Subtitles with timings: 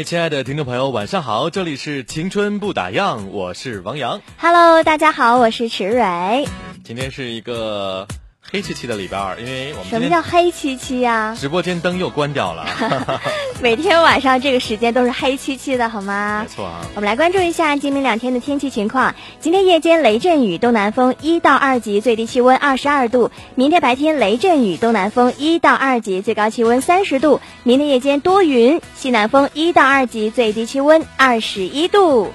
[0.00, 1.50] 位亲爱的听众朋友，晚上好！
[1.50, 4.18] 这里是青春不打烊，我是王洋。
[4.38, 6.48] Hello，大家好，我是池蕊。
[6.82, 8.08] 今天是一个
[8.52, 11.36] 黑漆漆的礼拜二，因为我们什么叫黑漆漆呀？
[11.38, 12.66] 直播间灯又关掉了。
[13.62, 16.48] 每天晚上这个时间都是黑漆漆的，好吗没？
[16.52, 19.14] 错啊，我们来关注一下今明两天的天气情况。
[19.38, 23.30] 今天夜间雷阵雨，东南风一到二级，最低气温二十二度。
[23.54, 27.40] 明天白天雷阵雨，东南风一到二级，最高气温三十度。
[27.62, 32.32] 明天夜间多云，西南风一到二级，最低气温二十一度。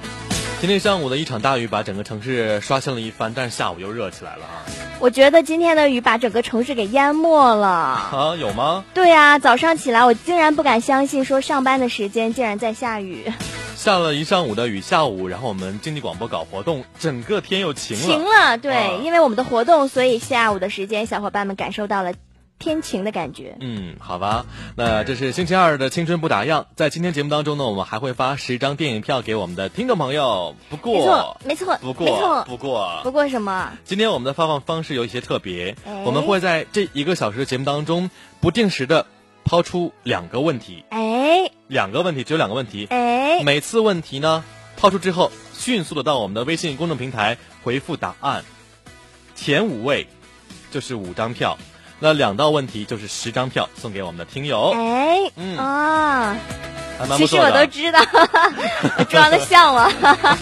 [0.58, 4.64] 今天上午的一场大雨把整个城市刷新了一番，但是下午又热起来了啊！
[4.98, 7.68] 我觉得今天的雨把整个城市给淹没了。
[7.68, 8.82] 啊，有吗？
[8.94, 13.30] 对呀、早上起来我竟然不敢相信，说上班的时间竟然在下雨。
[13.76, 18.02] 下了一上午的雨，下午然后我们经济广播搞活动，整个天又晴了。
[18.04, 22.14] 晴了，对，啊因为我们的活动，所以下午的时间，小伙伴们感受到了
[22.58, 23.56] 天晴的感觉。
[23.60, 26.66] 嗯，好吧，那这是星期二的青春不打烊。
[26.74, 30.56] 在今天节目当中呢，我们还会发十张电影票给我们的听众朋友。
[30.70, 32.44] 不没错过，，没错，不过，没错。
[32.46, 33.72] 不过，不过什么？
[33.84, 39.06] 今天我们的发放方式有一些特别，哎我们会在这一个小时的节目当中不定时的
[39.44, 44.44] 抛出两个问题，哎两个问题只有两个问题，哎，每次问题呢
[44.76, 48.44] 抛出之后，迅速的到我们的微信公众平台回复答案，
[49.34, 50.06] 前五位
[50.70, 51.58] 就是五张票，
[51.98, 56.36] 那两道问题就是十张票送给我们的听友，哎，嗯啊，
[57.16, 58.00] 其实我都知道，
[58.98, 59.90] 我装的像吗？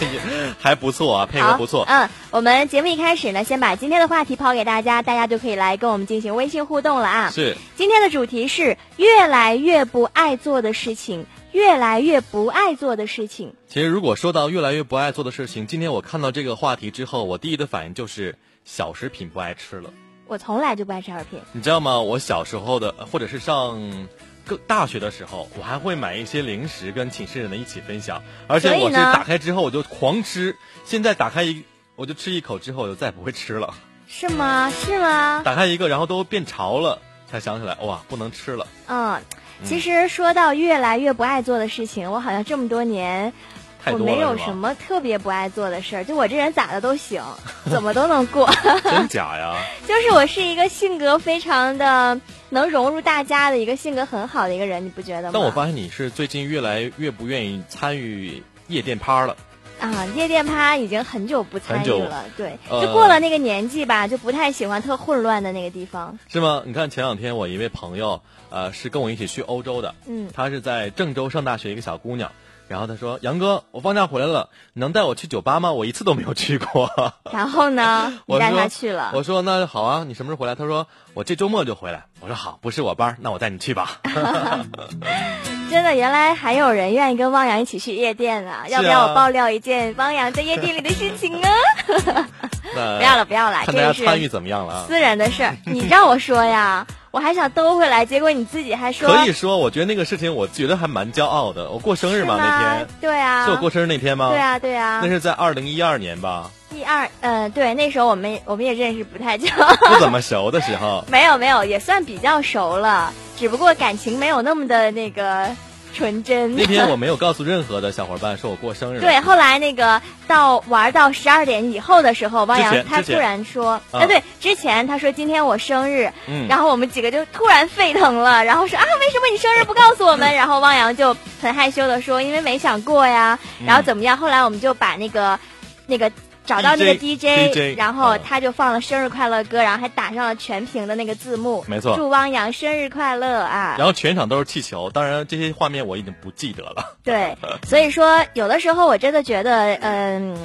[0.59, 1.85] 还不错啊，配合，不错。
[1.87, 7.29] 嗯，我们节目一开始呢，先把今天的话题抛给大家，大家就可以来跟我们进行微信互动了啊。
[7.29, 13.53] 是，今天的主题是越来越不爱做的事情，越来越不爱做的事情。
[13.67, 19.89] 其实如果说到越来越不爱做的事情，今天我看到这个话题之后，我第一的反应就是小食品不爱吃了。
[20.27, 21.41] 我从来就不爱吃二片。
[21.51, 21.99] 你知道吗？
[21.99, 24.07] 我小时候的，或者是上
[24.45, 30.55] 个大学的时候，我还会买一些零食跟寝室人的一起分享，而且我是打开之后我就狂吃。
[30.83, 31.63] 现在打开一，
[31.95, 33.73] 我就吃一口之后，我就再也不会吃了。
[34.07, 34.69] 是吗？
[34.69, 35.41] 是吗？
[35.43, 36.99] 打开一个，然后都变潮了，
[37.29, 38.67] 才想起来，哇，不能吃了。
[38.87, 39.19] 嗯，
[39.63, 43.54] 其实说到越来越不爱做的事情，我好像这么多年，我
[43.85, 47.23] 太多了，没有什么特别不爱做的事儿，就我这人咋的都行，
[47.69, 48.49] 怎么都能过。
[48.83, 49.55] 真假呀？
[49.87, 52.19] 就是我是一个性格非常的
[52.49, 55.29] 能融入大家的一个性格很好的一个人，你不觉得吗？
[55.33, 59.37] 但我发现你是最近越来越不愿意参与夜店趴了。
[59.77, 66.17] 啊，夜店趴已经很久不参与了，对，呃就过了那个年纪吧，就不太喜欢特混乱的那个地方。
[66.29, 66.63] 是吗？
[66.65, 72.31] 你看前两天我一位朋友，呃，是跟我一起去欧洲的，嗯她是在郑州上大学一个小姑娘，
[72.67, 75.71] 然后他说：“杨哥，我放假回来了，你能带我去酒吧吗？
[75.71, 76.89] 我一次都没有去过。
[77.31, 84.01] 然后呢，我带他去了，我说：“那好啊，你什么时候回来？”他说：“我这周末就回来。”我说：“好，不是我班，那我带你去吧。
[85.69, 88.65] 真的，原来还有人愿意跟汪洋一起去夜店啊！
[88.69, 91.49] 要不要我爆料一件汪洋在夜店里的事情啊？
[92.73, 94.85] 不要了，不要了，看大家参与怎么样了啊？
[94.87, 101.69] 私人的事儿， 你让我说呀，我还想兜回来，结果你自己还说可以说，我觉得那个事情，我觉得还蛮骄傲的。
[101.69, 104.29] 我过生日嘛，那天对啊，是我过生日那天吗？
[104.29, 109.47] 对啊，对啊那，是在二零一二年吧，第二，嗯、对，那时候我们我们也认识不太久，
[109.87, 111.01] 不怎么熟的时候。
[111.09, 115.47] 没有没有，也算比较熟了，只不过感情没有那么的那个
[115.93, 116.53] 纯真。
[116.53, 118.99] 那天我没有告诉任何的小伙伴说我过生日。
[119.01, 130.35] 对，后来那个到玩到十二点以后的时候，汪洋他突然说，啊呃，对，之前他说今天我生日，嗯然后我们几个就突然沸腾了，然后说啊，为什么你生日不告诉我们？
[130.35, 134.17] 然后汪洋就很害羞的说，因为没想过呀，然后怎么样？
[134.17, 135.39] 后来我们就把那个
[135.87, 136.11] 那个
[136.45, 143.75] 找到那个 DJ DJ 然后嗯他就放了生日快乐歌，然后还打上了全屏的那个字幕，没错祝汪洋生日快乐啊！
[143.77, 146.95] 然后全场都是气球，当然这些画面我已经不记得了。
[147.03, 147.37] 对，
[147.67, 150.37] 所以说有的时候我真的觉得，嗯，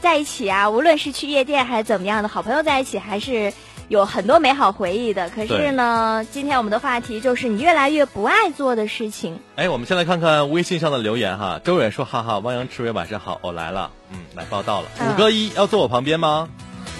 [0.00, 3.52] 在一起啊，无论是去夜店还是怎么样的，好朋友在一起还是
[3.90, 5.28] 有很多美好回忆的。
[5.30, 9.40] 可是呢，今天我们的话题就是你越来越不爱做的事情。
[9.56, 11.60] 哎，我们先来看看微信上的留言哈。
[11.64, 14.86] 周远说：“哈哈，汪洋赤伟晚上好，我来了，嗯，来报道了。
[15.00, 16.48] 嗯五个一要坐我旁边吗？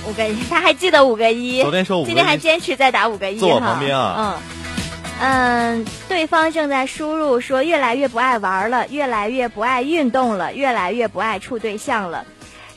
[0.08, 4.34] 五个一，他还记得五个一，昨天说五个一今天还坚持在打五个一，坐我旁边啊嗯。
[5.22, 12.24] 嗯，对方正在输入说越来越不爱玩了，越来越不爱运动了，越来越不爱处对象了。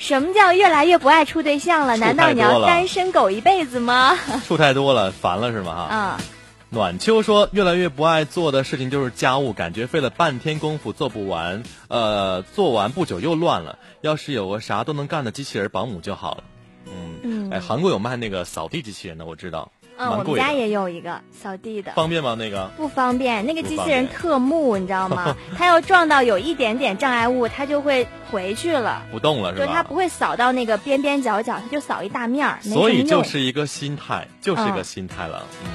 [0.03, 1.95] 什么叫越来越不爱处对象了？
[1.95, 4.19] 难道你要单身狗一辈子吗？
[4.45, 5.73] 处太多了，烦了是吗？
[5.89, 6.17] 哈。
[6.19, 6.25] 嗯，
[6.69, 13.79] 暖秋说，越来越不爱做的事情就是家务，感觉费了半天功夫做不完，呃，做完不久又乱了。
[14.01, 16.44] 要是有个啥都能干的机器人保姆就好了。
[16.85, 20.23] 嗯，嗯哎，韩国有卖那个扫地机器人的，我知道，嗯，我。
[20.23, 21.91] 们家也有一个扫地的。
[21.93, 22.35] 方便吗？
[22.37, 22.69] 那个？
[22.77, 25.35] 不方便，那个机器人特木，你知道吗？
[25.57, 29.65] 它要撞到有一点点障碍物，它就会回去了，不动了是吧？
[29.65, 35.45] 就它不会扫到那个边边角角，它就扫一大面儿，所以就是一个心态，就是一个嗯心态了。
[35.63, 35.69] 嗯，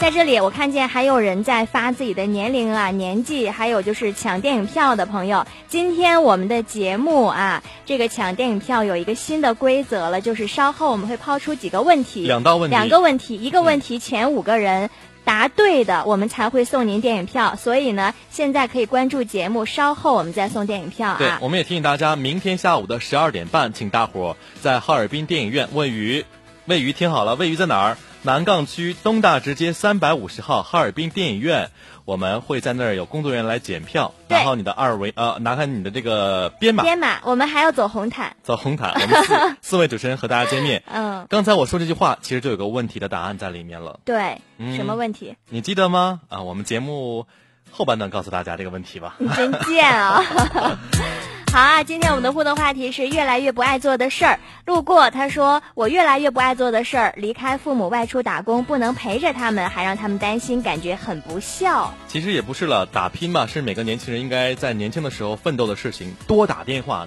[0.00, 5.46] 在这里，我看见还有人在发自己的年龄啊、年纪，还有就是抢电影票的朋友。
[5.68, 14.90] 今天我们的节目啊，这个抢电影票有一个新的规则了，就是稍后我们会抛出几个问题，两道问题，两个问题，一个问题前五个人。
[15.26, 17.56] 答对的，我们才会送您电影票。
[17.56, 21.38] 所以呢，现在可以关注节目，稍后我们再送电影票对啊，。
[21.40, 26.26] 我们也提醒大家，明天下午的十二点半，请大伙儿在哈尔滨电影院，位于
[26.66, 27.96] 位于听好了，位于在哪儿？
[28.26, 31.70] 南岗区东大直街三百五十号哈尔滨电影院，
[32.06, 38.34] 我们会在那儿有工作人员来检票，对然后你的二维呃，拿开你的这个编码，编码，我们还要走红毯。
[38.42, 40.82] 走红毯，我们四 四位主持人和大家见面。
[40.86, 45.36] 嗯，刚才我说这句话，其实就有个问题的答案在里面了，对，嗯什么问题？
[45.50, 46.22] 你记得吗？
[46.30, 47.26] 啊，我们节目
[47.70, 49.16] 后半段告诉大家这个问题吧。
[49.18, 50.22] 你真贱啊！
[51.54, 54.40] 好啊，今天我们的互动话题是越来越不爱做的事儿。
[54.64, 61.94] 路过他说，我越来越不爱做的事儿，离开父母外出打工，不能陪着他们，还让他们担心，感觉很不孝。
[62.08, 66.16] 其实也不是了，打拼嘛，是每个年轻人应该在年轻的时候奋斗的事情。
[66.26, 67.06] 多打电话，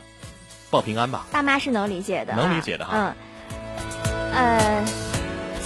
[0.69, 1.27] 报平安吧。
[1.29, 3.13] 爸妈是能理解的啊、能理解的哈
[4.31, 4.85] 嗯，呃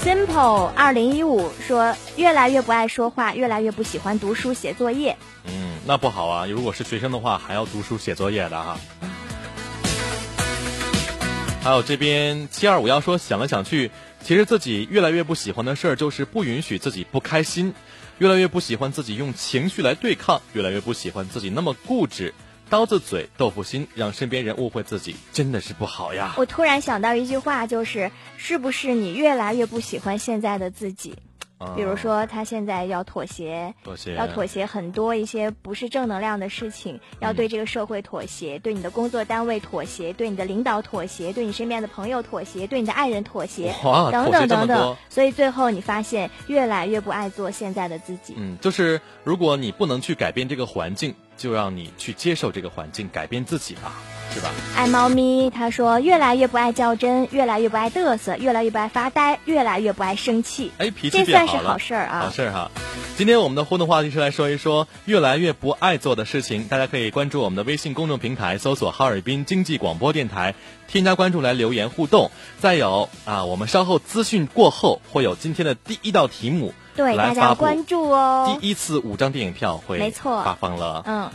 [0.04, 5.16] ，simple 二零一五说，越来越不爱说话，越来越不喜欢读书写作业。
[5.46, 6.46] 嗯，那不好啊！
[6.46, 8.80] 如果是学生的话，还要读书写作业的哈。
[11.64, 13.92] 还有这边七二五幺说，想来想去，
[14.24, 17.74] 其实自己越来越不喜欢的事儿，就是不允许自己不开心，
[18.18, 22.34] 越来越不喜欢自己用情绪来对抗，越来越不喜欢自己那么固执，
[22.72, 26.34] 刀子嘴豆腐心，让身边人误会自己，真的是不好呀。
[26.38, 31.14] 我突然想到一句话，就是是不是你越来越不喜欢现在的自己？
[31.58, 44.98] 啊比如说，他现在要妥协，妥协，要妥协很多一些不是正能量的事情，要对这个社会妥协，对你的工作单位妥协，对你的领导妥协，对你身边的朋友妥协，对你的爱人妥协，哇，等等等等。
[45.10, 48.34] 所以最后你发现，越来越不爱做现在的自己。
[48.38, 53.94] 嗯，就是如果你不能去改变这个环境，就让你去接受这个环境，改变自己吧，
[54.32, 54.52] 是吧？
[54.76, 60.72] 爱猫咪，他说越来越不爱较真，越来越不爱嘚瑟，越来越不爱发呆，越来越不爱生气。
[60.78, 62.70] 哎，脾气这算是好了，好事儿啊好事儿哈。
[63.18, 70.56] 今天我们的互动话题是来说一说越来越不爱做的事情，大家可以关注我们的微信公众平台，搜索哈尔滨经济广播电台，
[70.88, 72.32] 添加关注来留言互动。
[72.60, 78.58] 再有啊，我们稍后资讯过后会有今天的第一道题目，对，大家关注哦。
[78.60, 81.30] 第一次五张电影票会没错发放了，嗯，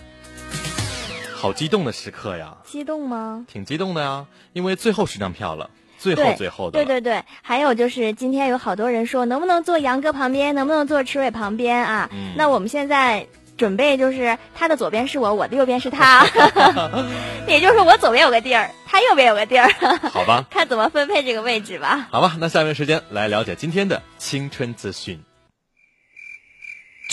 [1.34, 3.44] 好激动的时刻呀，激动吗？
[3.48, 12.08] 挺激动的呀，因为最后十张票了，最后最后的了对对对，还有就是今天有好多人说，能不能坐杨哥旁边，能不能坐池伟旁边啊？
[12.12, 16.26] 嗯那我们现在准备就是他的左边是我，我的右边是他，
[17.48, 19.70] 也就是我左边有个地儿，他右边有个地儿，
[20.12, 20.44] 好吧。
[20.50, 22.08] 看怎么分配这个位置吧。
[22.10, 25.18] 好吧，那下面时间来了解今天的青春资讯。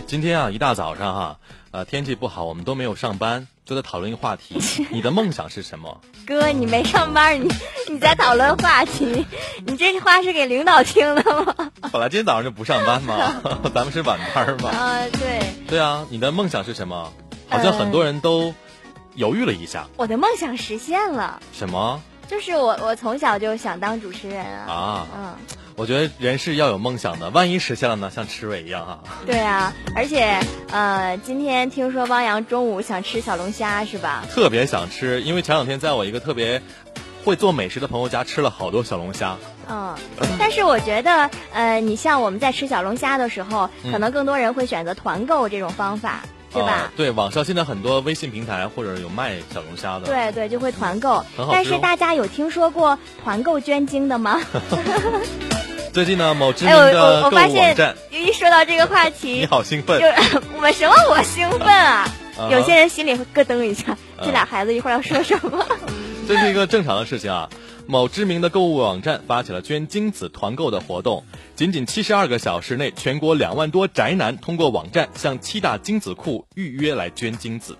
[0.00, 1.38] 哎，今天啊，一大早上哈、
[1.72, 4.58] 呃，天气不好，我们都没有上班，就在讨论一个话题：
[4.90, 6.00] 你的梦想是什么？
[6.26, 7.52] 哥，你没上班，你
[7.90, 9.26] 你在讨论话题，
[9.66, 11.54] 你这话是给领导听的吗？
[11.92, 13.42] 本来今天早上就不上班嘛，
[13.74, 14.70] 咱们是晚班嘛。
[14.70, 15.40] 啊，对。
[15.68, 17.12] 对啊，你的梦想是什么？
[17.50, 18.54] 好像很多人都
[19.16, 19.86] 犹豫了一下。
[19.98, 21.42] 我的梦想实现了。
[21.52, 22.02] 什么？
[22.30, 24.72] 就是我，我从小就想当主持人啊。
[24.72, 25.06] 啊。
[25.16, 25.34] 嗯。
[25.74, 28.10] 我觉得人是要有梦想的，万一实现了呢？
[28.14, 28.98] 像池伟一样啊。
[29.26, 30.38] 对啊，而且
[30.70, 34.24] 呃，今天听说汪洋中午想吃小龙虾是吧？
[34.30, 36.60] 特别想吃，因为前两天在我一个特别
[37.24, 39.36] 会做美食的朋友家吃了好多小龙虾。
[39.68, 39.96] 嗯，
[40.38, 46.20] 但是我觉得呃，你像我们在吃小龙虾的时候，可能更多人会选择团购这种方法。
[46.52, 46.90] 对吧？
[46.96, 50.06] 对，网上现在很多微信平台或者有卖小龙虾的。
[50.06, 51.24] 对对，就会团购。
[51.36, 54.40] 很好但是大家有听说过团购捐精的吗？
[55.92, 56.92] 最近呢，某知名的
[57.22, 57.96] 购物网站。
[58.10, 60.00] 一说到这个话题，你好兴奋。
[60.60, 60.94] 我什么？
[61.10, 62.08] 我兴奋啊！
[62.50, 65.66] 有些人心里会咯噔一下，这俩孩子一会儿要说什么？
[66.28, 67.48] 这是一个正常的事情啊。
[67.90, 71.24] 某知名的购物网站发起了捐精子团购的活动，
[71.56, 77.76] 仅仅七十二个小时内，全国两万多宅男通过网站向七大精子库预约来捐精子。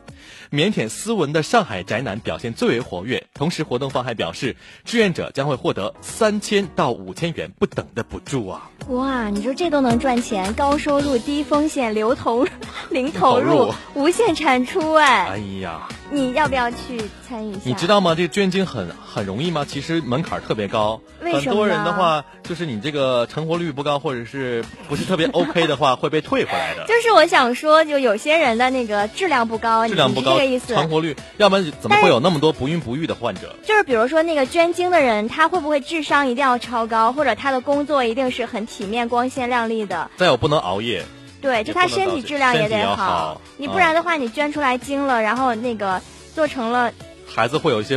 [0.51, 8.71] 腼腆斯文的上海宅男表现最为活跃，同时活动方还表示，志愿者将会获得三千到五千元不等的补助啊！
[8.89, 10.53] 哇，你说这都能赚钱？
[10.55, 12.47] 高收入、低风险、零投
[12.91, 15.29] 零投入、无限产出哎！
[15.29, 15.89] 哎呀！
[16.13, 17.61] 你要不要去参与一下？
[17.63, 18.17] 你知道吗？
[18.17, 19.65] 这捐精很很容易吗？
[19.65, 21.01] 其实门槛特别高。
[21.21, 26.85] 很多人的话，就是你这个成活率不高，或者是不是特别 OK 的话，会被退回来的。
[26.89, 30.75] 就是我想说，就有些人的那个质量不高，质量不高，这个意思。
[30.75, 33.55] 存活率，要不然怎么会有那么多不孕不育的患者？
[33.65, 40.11] 就是比如说那个捐精的人，他会不会智商一定要超高，或者他的工作一定是很体面、光鲜亮丽的？
[40.17, 41.05] 再有不能熬夜。
[41.41, 43.41] 对，就他身体质量也得好。
[43.57, 46.01] 你不然的话，你捐出来精了，然后那个。
[46.33, 46.93] 做成了，
[47.27, 47.97] 孩子会有一些，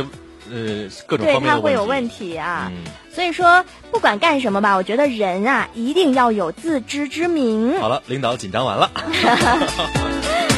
[0.50, 2.70] 呃，各种对他会有问题啊。
[3.14, 7.78] 所以说，不管干什么吧，我觉得人啊，一定要有自知之明。
[7.80, 8.90] 好了，领导紧张完了。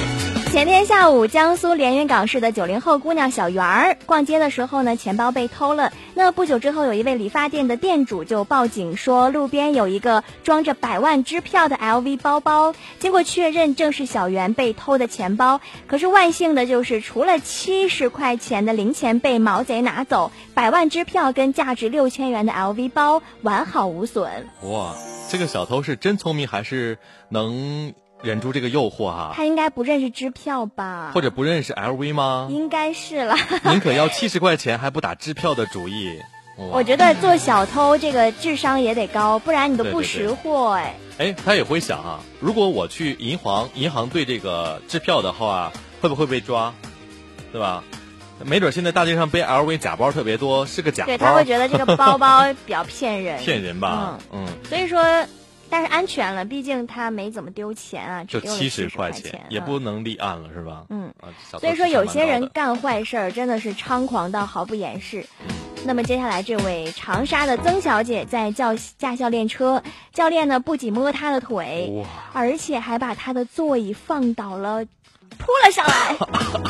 [0.57, 5.93] 前天下午，江苏连云港市的九零后姑娘小圆儿逛街的时候呢，钱包被偷了。
[6.15, 12.75] 那不久之后，有一位理发店的店主就报警说，路边有一个装着百万支票的 LV 包包。
[12.99, 15.61] 经过确认，正是小圆被偷的钱包。
[15.87, 24.47] 可是万幸的就是，除了七十块钱的零钱被毛贼拿走，百万支票跟价值六千元的 LV 包完好无损。
[24.63, 24.95] 哇，
[25.29, 26.97] 这个小偷是真聪明，还是
[27.29, 27.93] 能？
[28.23, 31.11] 忍住这个诱惑哈，他应该不认识支票吧？
[31.15, 32.49] 或者不认识 LV 吗？
[32.51, 33.37] 应该是了。
[33.65, 36.19] 宁可要七十块钱，还不打支票的主意。
[36.57, 40.95] 我觉得做小偷这个智商也得高，不然你都不识货哎。
[41.19, 45.71] 哎，他也会想啊，如果我去银行，银行对这个支票的话，
[46.01, 46.73] 会不会被抓？
[47.53, 47.85] 对吧？
[48.45, 51.07] 没准现在大街上背 LV 假包特别多，是个假包。
[51.07, 53.39] 对他会觉得这个包包比较骗人。
[53.45, 54.19] 骗人吧？
[54.33, 54.47] 嗯。
[54.69, 55.03] 所以说。
[55.69, 60.85] 但是安全了，毕竟他没怎么丢钱啊，就七十块钱，也不能立案了，是吧？
[60.91, 61.13] 嗯，
[61.59, 65.27] 所以说有些人干坏事儿真的是猖狂到毫不掩饰。
[65.85, 69.83] 那么接下来这位长沙的曾小姐在教驾校练车，
[70.13, 74.85] 教练呢不仅摸她的腿，而且还把她的座椅放倒了，
[75.39, 76.17] 扑了上来。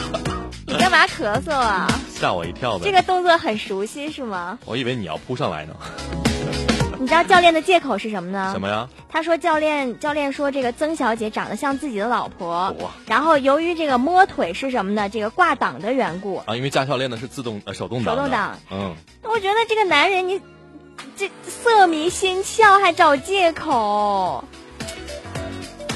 [0.69, 1.87] 你干嘛咳嗽啊？
[2.11, 2.85] 吓我一跳呗。
[2.85, 4.59] 这个动作很熟悉是吗？
[4.67, 5.75] 我以为你要扑上来呢。
[7.07, 8.51] 你知道教练的借口是什么呢？
[8.53, 8.89] 什么呀？
[9.09, 12.75] 他说教练教练说这个曾小姐长得像自己的老婆，
[13.07, 15.09] 然后由于这个摸腿是什么呢？
[15.09, 18.17] 这个挂挡的缘故啊，因为驾校练的是自动呃手动挡。
[18.17, 18.97] 手动挡，嗯。
[19.23, 20.41] 我觉得这个男人你
[21.17, 24.43] 这色迷心窍，还找借口。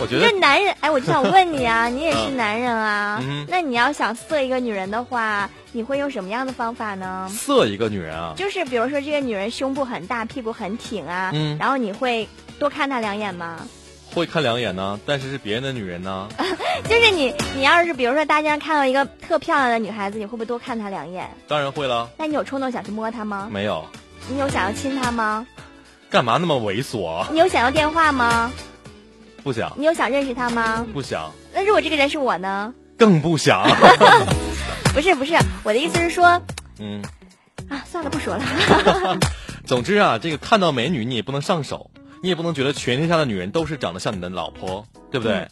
[0.01, 7.29] 我觉得这男人，哎，我就想问你啊， 你也是男人啊，那你要想色一个女人的话，你会用什么样的方法呢？
[7.31, 12.27] 色一个女人啊，就是比如说这个女人胸部很大，屁股很挺啊，嗯，然后你会
[12.59, 13.61] 多看她两眼吗？
[14.13, 16.29] 会看两眼呢，但是是别人的女人呢。
[16.89, 21.29] 就是你，你要是比如说大街上看到一个特漂亮的女孩子，你会不会多看她两眼？
[21.47, 22.09] 当然会了。
[22.17, 23.49] 那你有冲动想去摸她吗？
[23.53, 23.85] 没有。
[24.29, 25.47] 你有想要亲她吗？
[26.09, 27.25] 干嘛那么猥琐？
[27.31, 28.51] 你有想要电话吗？
[29.43, 29.73] 不想。
[29.77, 30.87] 你有想认识他吗？
[30.93, 31.31] 不想。
[31.53, 32.73] 那如果这个人是我呢？
[32.97, 33.67] 更不想。
[34.93, 36.43] 不是不是，我的意思是说，
[36.79, 37.01] 嗯，
[37.69, 38.45] 啊，算了，不说了。
[39.65, 41.91] 总之啊，这个看到美女你也不能上手，
[42.23, 45.47] 你也不能觉得全天下的女人都是长得像你的老婆，对不对？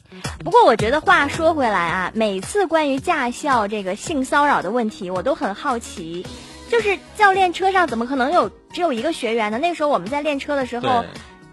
[0.45, 6.27] 不过我觉得话说回来啊，每次关于驾校这个性骚扰的问题，我都很好奇，
[6.69, 9.59] 就是教练车上怎么可能有只有一个学员呢？
[9.59, 11.05] 那个时候我们在练车的时候。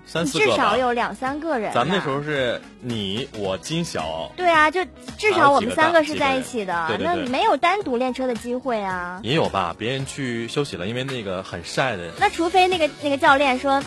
[0.06, 1.72] 三四个至少有两三个人。
[1.74, 4.84] 咱们那时候是你我金晓，对啊，就
[5.18, 9.20] 至少我们三个是在一起的，对对对那没有单独练车的机会啊。
[9.24, 9.76] 也有吧？
[9.78, 12.12] 别人去休息了，因为那个很晒的。
[12.20, 13.84] 那除非那个那个教练说，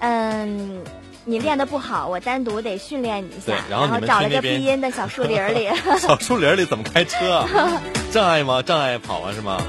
[0.00, 0.82] 嗯。
[1.28, 7.82] 你练的不好，我单独得训练你一下，对然后你们找了个去那边避阴的小树林里， 小树林里怎么开车啊？
[8.12, 8.62] 障碍吗？
[8.62, 9.60] 障碍跑啊是吗？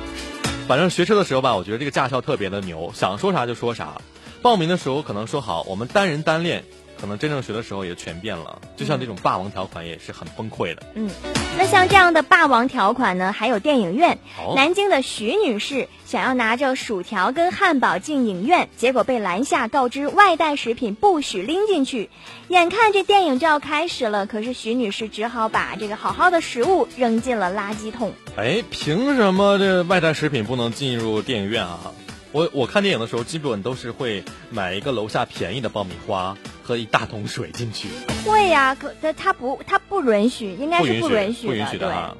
[0.67, 3.99] 反正学车的时候吧，我觉得这个驾校特别的牛，想说啥就说啥。
[4.41, 6.63] 报名的时候可能说好，我们单人单练，
[6.99, 8.61] 可能真正学的时候也全变了。
[8.75, 10.83] 就像这种霸王条款也是很崩溃的。
[10.93, 11.09] 嗯，
[11.57, 14.19] 那像这样的霸王条款呢，还有电影院。
[14.39, 22.09] 哦南京的徐女士想要拿着薯条跟汉堡进影院，结果被拦下，告知外带食品不许拎进去。
[22.47, 28.13] 眼看这电影就要开始了，可是徐女士只好把这个好好的食物扔进了垃圾桶。
[28.37, 31.91] 哎，凭什么这外带食品不能进入电影院啊？
[32.31, 37.87] 我我看电影的时候，基本都是会买一个楼下便宜的爆米花和一大桶水进去，
[38.25, 42.17] 会呀、可他他不他不允许，应该是不允许不允许的啊。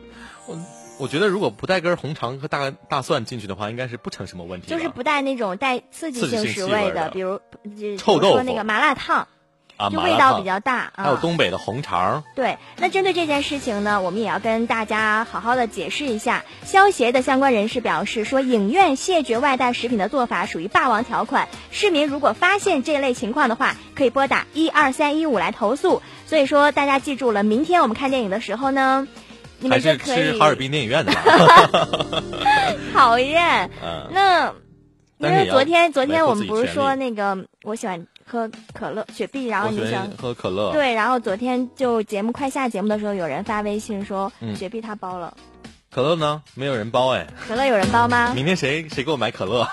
[0.47, 0.57] 我
[0.99, 4.67] 我觉得如果不带根红肠和大大蒜进去的话，应该是不成什么问题。
[4.67, 7.39] 就是不带那种带刺激性性食味的比如
[7.77, 9.27] 就臭豆腐那个麻辣烫，
[9.77, 10.91] 啊，就味道比较大。
[10.95, 16.43] 还有啊东北的红肠，对，那针对这件事情呢，我们也要跟大家好好的解释一下。
[16.65, 21.47] 消协的相关人士表示说，影院谢绝外带食品的做法属于霸王条款。
[21.71, 26.01] 市民如果发现这类情况的话，可以拨打一二三一五来投诉。
[26.25, 29.07] 所以说，大家记住了，明天我们看电影的时候呢，
[29.59, 31.21] 你们就是可以吃哈尔滨电影院的吧？
[32.93, 33.69] 讨厌。
[33.81, 34.55] 嗯，
[35.19, 45.35] 那因为昨天昨天我们不是说那个我喜欢喝可乐雪碧，然后我喜你想喝可乐，，对，然后昨天就节目快下节目的时候，有人发微信说、嗯雪碧他包了，
[45.89, 46.43] 可乐呢？
[46.53, 47.25] 没有人包哎。
[47.47, 48.33] 可乐有人包吗？
[48.35, 49.67] 明天谁谁给我买可乐？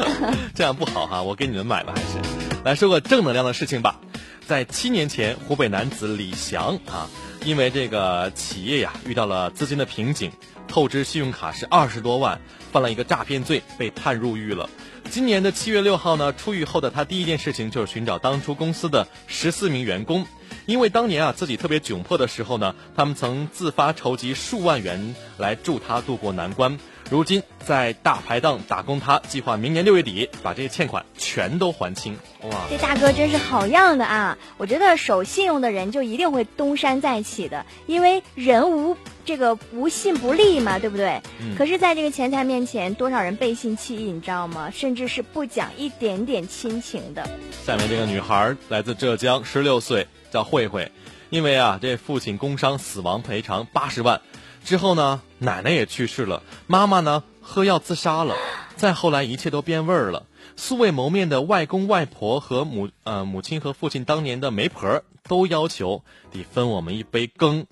[0.54, 2.18] 这样不好哈，我给你们买吧，还是
[2.62, 3.98] 来说个正能量的事情吧。
[4.46, 7.08] 在七年前，湖北男子李翔啊，
[7.46, 10.30] 因为这个企业呀遇到了资金的瓶颈，
[10.68, 12.38] 透支信用卡是二十多万，
[12.70, 14.68] 犯了一个诈骗罪，被判入狱了。
[15.10, 20.26] 今年的七月六号呢，出狱后的他第一件事情就是寻找当初公司的十四名员工，
[20.66, 26.78] 因为当年啊自己特别窘迫的时候呢，他们曾自发筹集数万元来助他渡过难关。
[27.10, 32.16] 如今在大排档打工他，计划明年六月底把这些欠款全都还清。
[32.42, 34.38] 哇，这大哥真是好样的啊！
[34.56, 41.20] 我觉得守信用的人就一定会东山再起的，因为人无这个无信不立嘛，对不对？
[41.40, 44.70] 嗯可是，在这个钱财面前，多少人背信弃义，你知道吗？
[44.70, 47.28] 甚至是不讲一点点亲情的。
[47.64, 50.90] 下面这个女孩来自浙江，十六岁，叫慧慧。
[51.30, 54.20] 因为啊，这父亲工伤死亡赔偿八十万，
[54.64, 58.34] 之后呢，奶奶也去世了，妈妈呢喝药自杀了，
[58.76, 60.26] 再后来一切都变味儿了。
[60.56, 67.66] 素未谋面的外公外婆和母呃母亲和父亲当年的媒婆都要求得分我们一杯羹，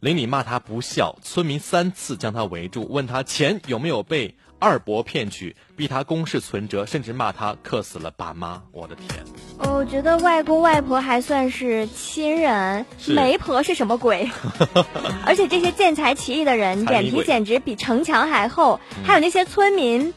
[0.00, 8.62] 邻里骂他不孝，村民三次将他围住，问他钱有没有被二伯骗取，逼他公示存折，甚至骂他克死了爸妈。
[8.72, 9.24] 我的天！
[9.58, 14.28] 我觉得外公外婆还算是亲人，媒婆是什么鬼？
[15.24, 18.80] 而且这些见财起意的人，脸皮简直比城墙还厚。
[19.04, 20.12] 还有那些村民，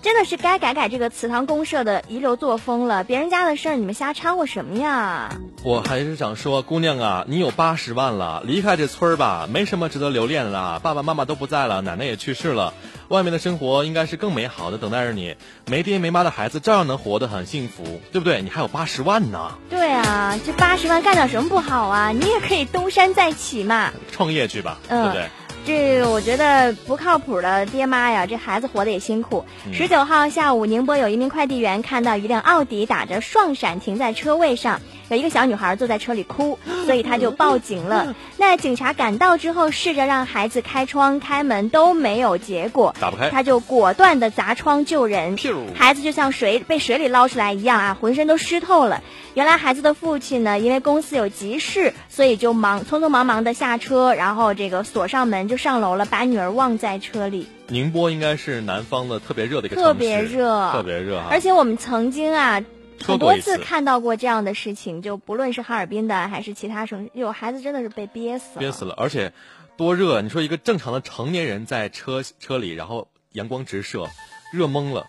[0.00, 3.02] 真的是该改改这个祠堂公社的遗留作风了。
[3.04, 5.36] 别人家的事儿，你们瞎掺和什么呀？
[5.64, 10.78] 我还是想说，姑娘啊，你有八十万了，离开这村儿吧，没什么值得留恋了。
[10.80, 12.74] 爸爸妈妈都不在了，奶奶也去世了，
[13.08, 15.34] 外面的生活应该是更美好的等待着你。
[15.66, 18.40] 没爹没妈的孩子照样能活得很幸福，对不对？
[18.40, 22.10] 你还有八十万呢，对啊，这八十万干点什么不好啊？
[22.10, 23.90] 你也可以东山再起嘛。
[24.12, 25.28] 创业去吧，嗯对不对？
[25.68, 29.44] 这我觉得不靠谱的爹妈呀，这孩子活得也辛苦。
[29.66, 38.14] 嗯十九号下午，宁波有一名快递员看到一辆奥迪打着双闪停在车位上，有一个小女孩坐在车里哭，所以他就报警了。
[38.36, 45.36] 那警察赶到之后，试着让孩子开窗开门都没有结果，打不开，他就果断的砸窗救人。
[45.36, 49.02] 噗孩子就像水被水里捞出来一样啊，浑身都湿透了。
[49.34, 57.46] 原来孩子的父亲呢，因为公司有急事，所以就忙匆匆忙忙的下车，然后这个锁上门就上楼了，把女儿忘在车里。
[57.68, 61.28] 宁波应该是南方的特别热的一个城市，特别热特别热哈。
[61.30, 62.62] 而且我们曾经啊。
[63.04, 68.58] 很多次看到过这样的事情，就不论是哈尔滨的还是其他城市，有孩子真的是被憋死了。
[68.58, 69.32] 憋死了，而且
[69.76, 70.20] 多热！
[70.20, 74.08] 你说一个正常的成年人在车车里，然后阳光直射，
[74.52, 75.06] 热懵了。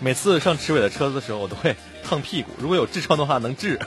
[0.00, 2.50] 每次上池伟的车子的时候，我都会烫屁股。
[2.58, 3.78] 如果有痔疮的话，能治。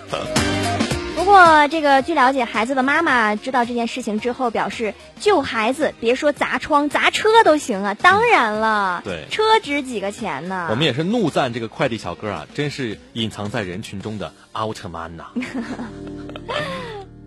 [1.19, 7.93] 不过，这个据了解，孩子的妈妈知道这件事情之后，表示救孩子，别说砸窗、砸车都行啊！
[7.93, 10.67] 当然了，对，车值几个钱呢？
[10.69, 15.25] 我们也是怒赞这个快递小哥啊，真是隐藏在人群中的奥特曼呐！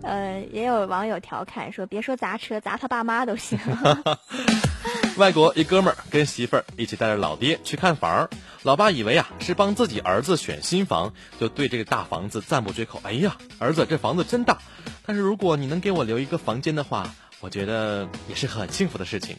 [0.03, 3.57] 呃，也有网友调侃说：“别说砸车，砸他爸妈都行。
[5.17, 8.29] ”外国一哥们儿跟媳妇儿一起带着老爹去看房，
[8.63, 12.99] 老爸以为啊是帮自己儿子选新房，就对这个大房子赞不绝口。
[13.03, 14.57] 哎呀，儿子这房子真大，
[15.05, 19.37] 但是如果你能给我留一个房间的话，我觉得也是很幸福的事情。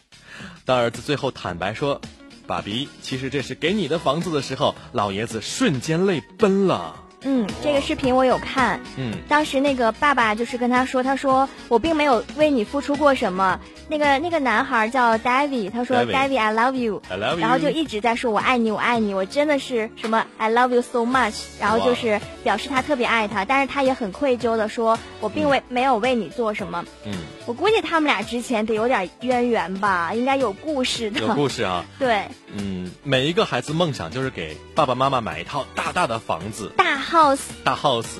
[0.65, 2.01] 当儿子最后坦白说
[2.47, 7.04] ：“爸比，其实这是给你的房子的时候，老爷子瞬间泪奔了。
[7.25, 8.79] 嗯，这个视频我有看。
[8.97, 26.83] 嗯，当时那个爸爸就是跟他说：“他说我并没有为你付出过什么。”那个那个男孩叫 David，他说 David，I love you，I love you 然后就一直在说我爱你，我爱你，我真的是什么 I love you so much，然后就是表示他特别爱他，但是他也很愧疚的说，我并未、没有为你做什么。
[27.05, 27.13] 嗯，
[27.45, 31.19] 我估计他们俩之前得有点渊源吧，应该有故事的。
[31.19, 31.85] 有故事啊。
[31.99, 32.23] 对，
[32.57, 37.43] 嗯，每一个孩子梦想就是给爸爸妈妈买一套大大的房子，大 house。
[37.63, 38.19] 大 house。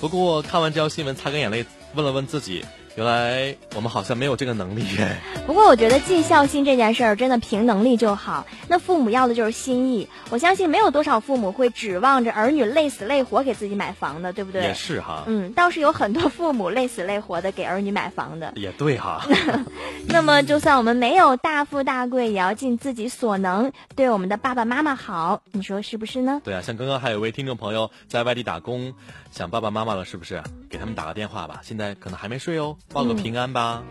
[0.00, 2.64] 不过看完这条新闻，擦干眼泪，问了问自己，
[2.96, 5.16] 原来我们好像没有这个能力耶。
[5.46, 8.46] 不过我觉得尽孝心这件事儿真的凭能力就好。
[8.68, 10.08] 那父母要的就是心意。
[10.30, 14.62] 我相信没有多少父母会指望着儿女累死累活给自己买房的，对不对？
[14.62, 15.24] 也是哈。
[15.26, 18.52] 嗯，倒是有很多父母累死累活的给儿女买房的。
[18.56, 19.26] 也对哈。
[20.08, 25.42] 那么，就算我们没有大富大贵，也要尽自己所能对我们的爸爸妈妈好。
[25.52, 26.40] 你说是不是呢？
[26.42, 28.94] 对啊，像刚刚还有位听众朋友在外地打工，
[29.36, 30.42] 想爸爸妈妈了，是不是？
[30.70, 31.60] 给他们打个电话吧。
[31.62, 33.82] 现在可能还没睡哦，报个平安吧。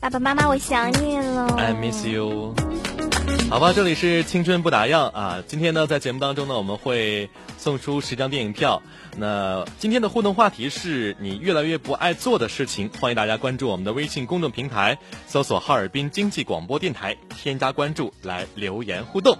[0.00, 1.48] 爸爸妈妈，我想你了。
[1.58, 2.54] I miss you。
[3.50, 5.42] 好吧，这里是青春不打烊啊。
[5.48, 7.28] 今天呢，在节目当中呢，我们会
[7.58, 8.82] 送出十张电影票。
[9.16, 19.36] 那今天的互动话题是你越来越不爱做的事情，欢迎大家关注我们的微信公众平台，搜索哈尔滨经济广播电台，添加关注来留言互动。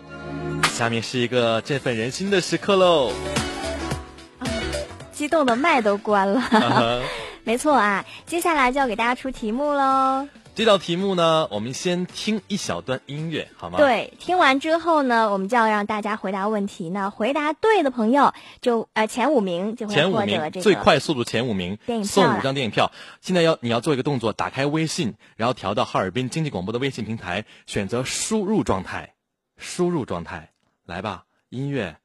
[0.72, 3.12] 下面是一个振奋人心的时刻喽。
[5.24, 7.02] 激动的麦都关了。
[7.44, 10.28] 没错啊，接下来就要给大家出题目喽。
[10.54, 13.78] 这道题目呢，我们先听一小段音乐，好吗？。
[13.78, 17.08] 对，听完之后呢，我们就要让大家回答问题那。
[17.08, 22.92] 回答对的朋友就呃前五名就会获得这个最快速度前五名电影票送五张电影票。
[23.22, 29.14] 现在要你要做一个动作，打开微信，然后调到哈尔滨经济广播的微信平台，选择输入状态，
[29.56, 30.50] 输入状态，
[30.84, 31.96] 来吧，音乐，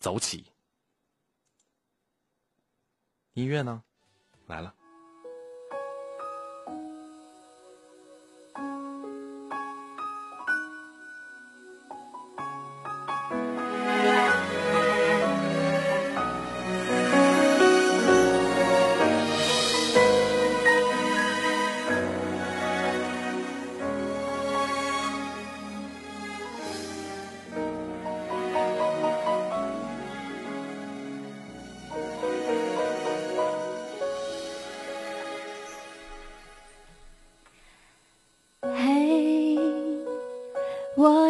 [0.00, 0.46] 走起，
[3.34, 3.82] 音乐呢，
[4.46, 4.72] 来了。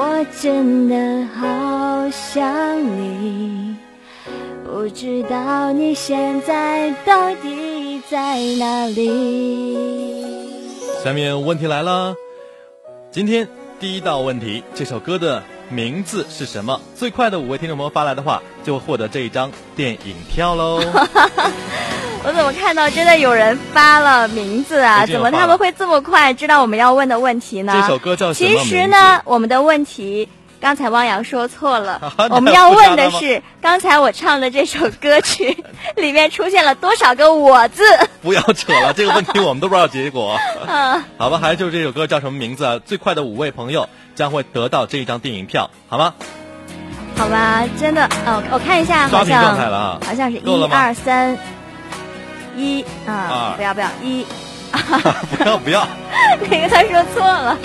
[0.00, 3.74] 我真的好想你，
[4.64, 9.76] 不知道你现在到底在哪里。
[11.02, 12.14] 下面问题来了，
[13.10, 13.48] 今天
[13.80, 16.80] 第一道问题，这首歌的名字是什么？
[16.94, 20.80] 最快的五位听众朋友发来的话，就会获得这一张电影票喽。
[22.24, 25.06] 我怎么看到真的有人发了名字啊？
[25.06, 27.72] 怎么他们会这么快知道我们要问的问题呢？
[27.80, 30.28] 这首歌叫什么其实呢，我们的问题。
[30.60, 35.56] 刚才汪洋说错了， 我们要问的是刚才我唱的这首歌曲
[35.94, 37.84] 里面出现了多少个“我”字？
[38.22, 40.36] 不要扯了，这个问题我们都不知道结果。
[40.66, 42.80] 嗯，好吧，还是就是这首歌叫什么名字啊？
[42.84, 46.14] 最快的五位朋友将会得到这一张电影票，好吗？
[47.16, 49.56] 好吧，真的，哦，我看一下，好像
[50.04, 51.38] 好像是一二三
[52.58, 54.26] 一啊，不要不要一，
[55.36, 55.86] 不要 不要，
[56.50, 57.56] 那个他说错了。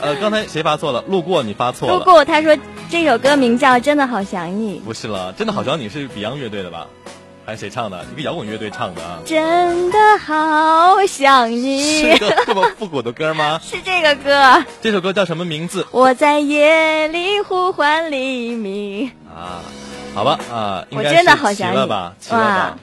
[0.00, 1.02] 呃，刚才谁发错了？
[1.08, 1.94] 路过你发错了。
[1.94, 2.56] 路过他说
[2.88, 4.80] 这首歌名叫《真的好想你》。
[4.84, 6.86] 不是了，真的好想你是 Beyond 乐队的吧？
[7.44, 8.04] 还是谁唱的？
[8.12, 9.18] 一个摇滚乐队唱的啊。
[9.26, 12.02] 真的好想你。
[12.02, 13.58] 是个这么复古的歌吗？
[13.64, 14.62] 是这个歌。
[14.80, 15.84] 这首歌叫什么名字？
[15.90, 19.10] 我在夜里呼唤黎明。
[19.34, 19.58] 啊，
[20.14, 22.12] 好吧啊，我真的好想你了吧？
[22.20, 22.78] 齐了吧？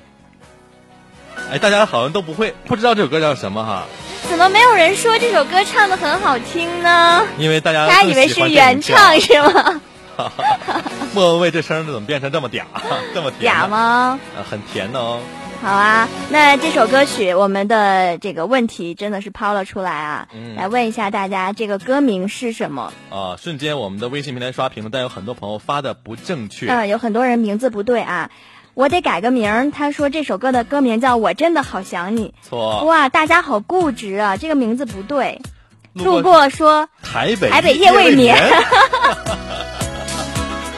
[1.51, 3.85] 哎，大家好像都不会不知道这首歌叫什么哈。
[4.27, 7.23] 怎么没有人说这首歌唱的很好听呢？
[7.37, 9.81] 因为大家大家以为是原唱是吗？
[11.13, 12.63] 莫文蔚这声怎么变成这么嗲，
[13.13, 14.19] 这么嗲吗？
[14.49, 15.19] 很甜的哦。
[15.61, 20.27] 好啊，那这首歌曲我们的这个问题真的是抛了出来啊！
[20.57, 22.91] 来问一下大家，这个歌名是什么？
[23.09, 26.67] 啊，瞬间我们的微信平台刷屏了，但有很多朋友发的不正确。
[26.67, 28.29] 嗯，有很多人名字不对啊。
[28.75, 29.71] 我得改个名儿。
[29.71, 32.27] 他说这首歌的歌名叫《我真的好想你》。
[32.47, 32.83] 错。
[32.83, 34.37] 哇，大家好固执啊！
[34.37, 35.41] 这个名字不对。
[35.93, 38.37] 路过说台北台北夜未眠。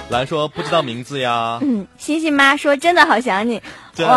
[0.10, 1.58] 来说不知道名字呀。
[1.62, 3.62] 嗯，星星妈说真的好想你。
[3.94, 4.08] 真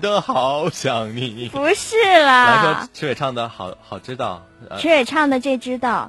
[0.00, 1.50] 的好想你。
[1.52, 2.46] 不是啦。
[2.46, 4.40] 来说池伟唱的好好知道。
[4.78, 6.08] 池伟唱的这知道，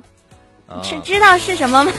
[0.84, 1.92] 是知道是什么吗？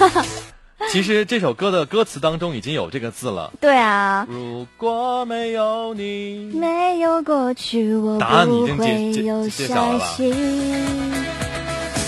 [0.92, 3.50] 其实这首歌的歌词当中已经有这个字了。
[3.60, 4.26] 对啊。
[4.28, 10.34] 如果没有你，没有过去，我不会有伤心。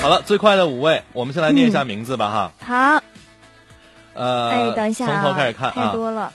[0.03, 2.93] 好了，最快的五位，我们先来念一下名字吧，哈。
[2.95, 3.03] 好。
[4.13, 5.75] 呃，哎，等一下从头开始看啊。
[5.75, 6.33] 太多了。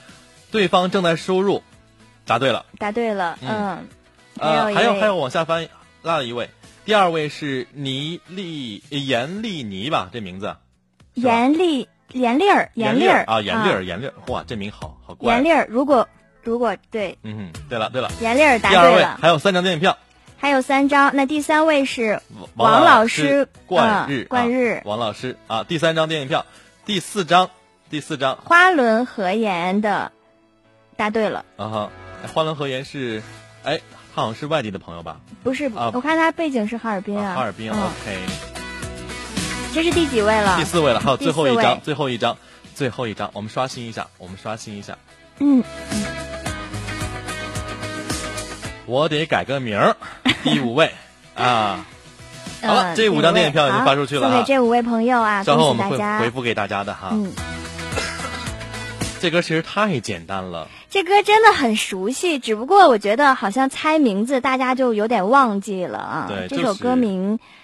[0.50, 1.62] 对方正在输入，
[2.26, 2.66] 答对了。
[2.78, 3.86] 答对了，嗯。
[4.38, 5.68] 呃，还有还有，往下翻，
[6.02, 6.50] 落了一位。
[6.84, 10.10] 第二位是倪丽严丽妮吧？
[10.12, 10.56] 这名字。
[11.14, 11.88] 严丽。
[12.12, 15.34] 严丽儿，严丽儿啊，严丽儿，严丽儿，哇，这名好好怪。
[15.34, 16.08] 严丽儿，如果
[16.42, 19.18] 如果对，嗯，对了对了，严丽儿答对了。
[19.20, 19.98] 还有三张电影票，
[20.36, 21.16] 还有三张。
[21.16, 22.20] 那第三位是
[22.54, 25.64] 王老师，冠日，冠日，王老师啊。
[25.64, 26.46] 第三张电影票，
[26.84, 27.50] 第四张，
[27.90, 30.12] 第四张花轮和颜的，
[30.96, 31.44] 答对了。
[31.56, 31.90] 啊哈，
[32.32, 33.22] 花轮和颜是，
[33.64, 33.80] 哎，
[34.14, 35.20] 他好像是外地的朋友吧？
[35.42, 37.34] 不是，我看他背景是哈尔滨啊。
[37.34, 38.63] 哈尔滨，OK。
[39.74, 40.56] 这是第几位了？
[40.56, 42.38] 第四位了，还有最后一张，最后一张，
[42.76, 44.96] 最后一张，我们刷新一下，我们刷新一下。
[45.40, 45.64] 嗯。
[48.86, 49.96] 我得改个名儿，
[50.44, 50.92] 第五位
[51.34, 51.84] 啊。
[52.62, 55.42] 好了，这五张电影票已经发出去了，送给这五位朋友啊！
[55.42, 57.08] 稍后我们会回复给大家的哈。
[57.10, 57.32] 嗯。
[59.20, 60.68] 这歌其实太简单了。
[60.88, 66.26] 这歌真的很熟悉，只不过我觉得好像猜名字大家就有点忘记了啊。
[66.28, 67.36] 对，这首歌名。
[67.36, 67.63] 就是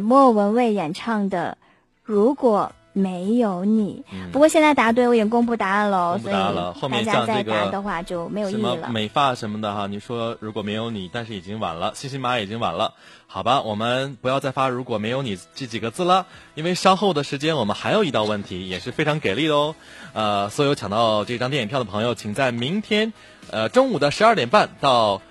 [0.00, 1.58] 莫文蔚演唱的
[2.02, 8.88] 《如果没有你》，不过现在答对，我已经公布答案了，所以大家再答的话就没有意义了。
[8.90, 12.92] 美发什么的哈，你说如果没有你，但是已经晚了，西西马已经晚了，
[13.26, 19.74] 好吧，我们不要再发如果没有你这几个字了，因为稍后的时间我们还有一道问题也是非常给力的哦。
[20.12, 23.14] 呃，所有抢到这张电影票的朋友，请在明天
[23.50, 25.22] 呃中午的十二点半到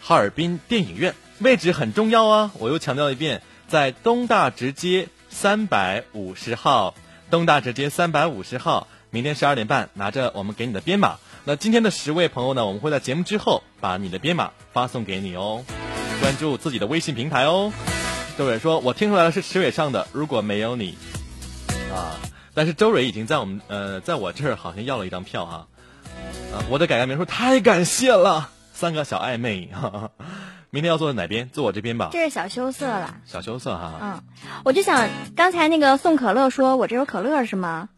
[0.00, 3.42] 哈尔滨电影院，位置很重要啊，我又强调一遍。
[3.68, 6.94] 在东大直街三百五十号，
[7.30, 11.18] 东大直街三百五十号，明天十二点半拿着我们给你的编码。
[11.44, 15.62] 那今天的十位朋友呢，我们会在节目之后把你的编码发送给你哦。
[16.22, 17.70] 关注自己的微信平台哦。
[18.38, 20.08] 周蕊说：“我听出来了，是池伟上的。
[20.12, 20.96] 如果没有你，
[21.94, 22.16] 啊，
[22.54, 25.66] 但是周蕊已经在我们呃，在我这儿好像要了一张票哈。
[26.54, 29.68] 啊，我的改个名说太感谢了，三个小暧昧。
[29.74, 30.10] 哈哈
[30.70, 31.48] 明天要坐在哪边？
[31.50, 32.10] 坐我这边吧。
[32.12, 33.16] 这是小羞涩了。
[33.24, 33.94] 小羞涩哈。
[34.02, 34.22] 嗯，
[34.64, 37.88] 我就想刚才那个送可乐，说我这首可乐是吗？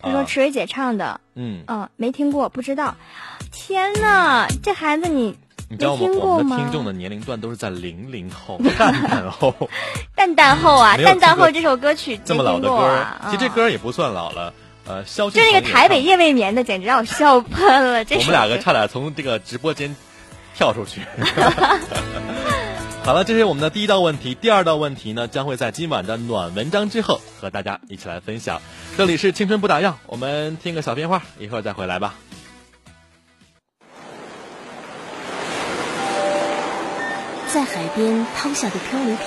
[0.00, 1.20] 他说池蕊姐唱的。
[1.34, 1.62] 嗯。
[1.68, 2.96] 嗯，没听过，不知道。
[3.52, 5.38] 天呐，这孩子你
[5.68, 6.56] 没听过吗？
[6.56, 9.54] 听众的年龄段都是在零零后、蛋蛋后。
[10.16, 14.52] 蛋蛋后啊，蛋蛋后这首歌曲这么老的歌，其实这歌也不算老了。
[14.84, 18.04] 呃，萧就那个台北夜未眠的，简直让我笑喷了。
[18.04, 19.94] 这我们两个差点从这个直播间
[20.54, 21.02] 跳出去。
[23.04, 24.34] 好了，这是我们的第一道问题。
[24.34, 28.62] 第二道问题呢，将会在今晚的暖文章之后和大家一起来分享。
[28.96, 32.14] 这里是青春不打烊，我们听个小片花，一会儿再回来吧。
[37.52, 39.26] 在海边抛下的漂流瓶，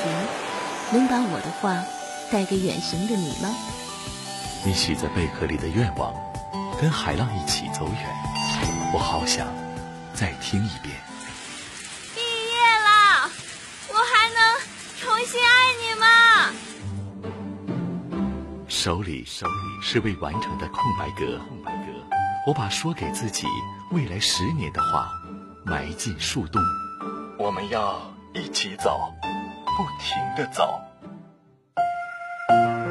[0.92, 1.84] 能把我的话
[2.32, 3.54] 带给远行的你吗？
[4.66, 6.14] 你许在贝壳里的愿望，
[6.82, 8.00] 跟海浪一起走远，
[8.94, 9.46] 我好想
[10.14, 10.96] 再听一遍。
[18.68, 21.92] 手里手里是未完成的空白格，空白格。
[22.46, 23.48] 我把说给自己
[23.92, 25.10] 未来十年的话
[25.66, 26.62] 埋进树洞。
[27.40, 28.00] 我们要
[28.34, 29.12] 一起走，
[29.76, 30.80] 不停的走。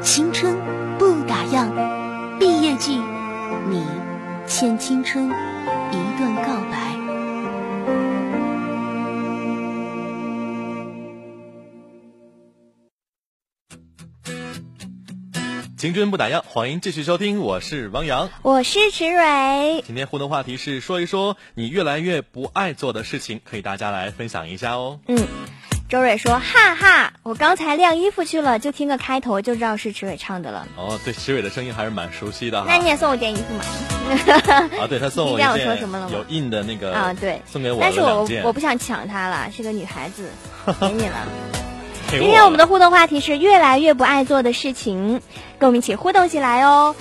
[0.01, 0.57] 青春
[0.97, 1.69] 不打烊，
[2.39, 2.97] 毕业季，
[3.69, 3.85] 你
[4.45, 6.34] 欠青春一段
[15.85, 19.83] 青春不打烊，欢迎继续收听，我是王洋，我是池蕊。
[19.85, 24.99] 今天互动话题是说一说你越来越不爱做的事情，可以大家来分享一下哦。
[25.07, 25.27] 嗯，
[25.87, 32.65] 周蕊说：“哈哈，我刚才晾衣服去了，就听个开头就知道是池蕊唱的了。”哦，对，池蕊的声音还是蛮熟悉的。
[32.67, 33.63] 那你也送我件衣服嘛？
[34.81, 35.77] 啊，对他送我一件
[36.11, 40.31] 有印的那个啊，对，送给我但是我我不想抢他了，是个女孩子，
[40.81, 41.27] 给你了。
[42.07, 45.21] 今天我们的互动话题是越来越不爱做的事情，
[45.59, 46.95] 跟我们一起互动起来哦。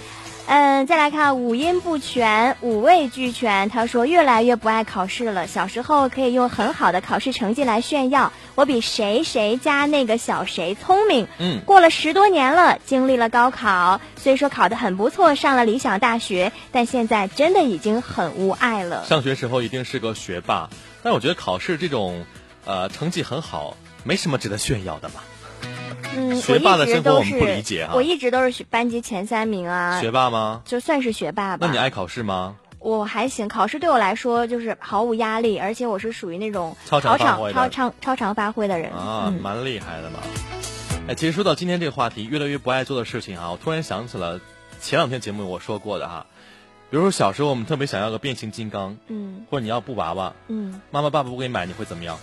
[0.46, 3.70] 嗯，再来看五音不全，五味俱全。
[3.70, 5.46] 他说越来越不爱考试了。
[5.46, 11.28] 小时候可以用很好的考试成绩来炫耀，我比谁谁家那个小谁聪明。
[11.38, 19.06] 嗯，过了十多年了，经历了高考，虽说考得很不错，上了理想大学，但现在真的已经很无爱了。
[19.06, 20.68] 上学时候一定是个学霸，
[21.02, 22.26] 但我觉得考试这种，
[22.66, 23.78] 呃，成绩很好。
[24.06, 25.22] 没什么值得炫耀的嘛。
[26.16, 27.92] 嗯，学霸的生活我们不理解啊。
[27.94, 30.00] 我一直都是班级前三名啊。
[30.00, 30.62] 学霸吗？
[30.64, 31.66] 就算是学霸吧。
[31.66, 32.56] 那你爱考试吗？
[32.78, 40.18] 我还行，考试对我来说就是毫无压力，而且我是属于那种超常超常超常发挥的人啊，蛮厉害的嘛。
[41.08, 44.38] 哎，其实说到今天这个话题，越来越不爱做的事情啊，我突然想起了
[44.80, 46.26] 前两天节目我说过的哈，
[46.90, 52.18] 比如说小时候我们特别想要个变形金刚，嗯，或者你要布娃娃，嗯，妈妈爸爸不给你买，你会怎么样？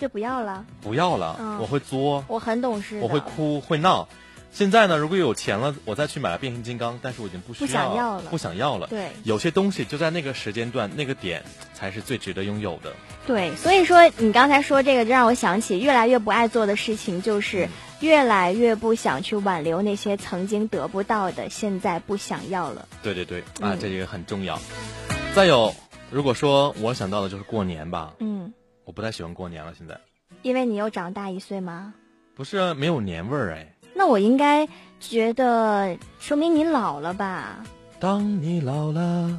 [0.00, 4.08] 就不要了，不要了，我会作，我很懂事，我会哭会闹。
[4.52, 8.86] 现在呢，如果有钱了，我再去买了变形金刚，但是我已经不需要了，不想要了。
[8.86, 11.42] 对，有些东西就在那个时间段、那个点，
[11.74, 12.92] 才是最值得拥有的。
[13.26, 22.86] 对，所以说你刚才说这个，就让我想起越来越不爱做的事情，就是越来越不想去挽留那些曾经得不到的，现在不想要了。
[23.02, 24.56] 对对对，啊，这个很重要。
[25.34, 25.74] 再有，
[26.12, 28.52] 如果说我想到的就是过年吧，嗯。
[28.84, 29.98] 我不太喜欢过年了，现在，
[30.42, 31.94] 因为你又长大一岁吗？
[32.34, 33.66] 不是，没有年味儿哎。
[33.94, 34.68] 那我应该
[35.00, 37.64] 觉得说明你老了吧？
[38.00, 39.38] 当你老了，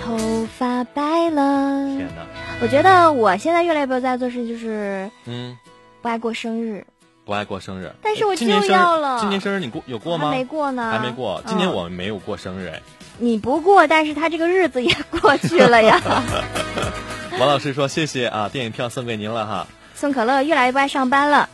[0.00, 0.18] 头
[0.58, 1.86] 发白了。
[1.96, 2.26] 天哪！
[2.60, 5.56] 我觉得我现在越来越不在做事，就是嗯，
[6.02, 6.84] 不爱过生日，
[7.24, 7.90] 不爱过生日。
[8.02, 9.20] 但是我就要了。
[9.20, 10.30] 今年生日你过有过吗？
[10.30, 11.42] 还没过呢，还没过。
[11.46, 12.82] 今年我没有过生日哎。
[13.18, 16.00] 你不过，但是他这个日子也过去了呀。
[17.38, 21.48] 王老师说：“谢谢啊，电影票送给您了哈。”宋可乐越来越不爱上班了，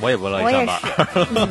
[0.00, 0.80] 我也不乐意上班。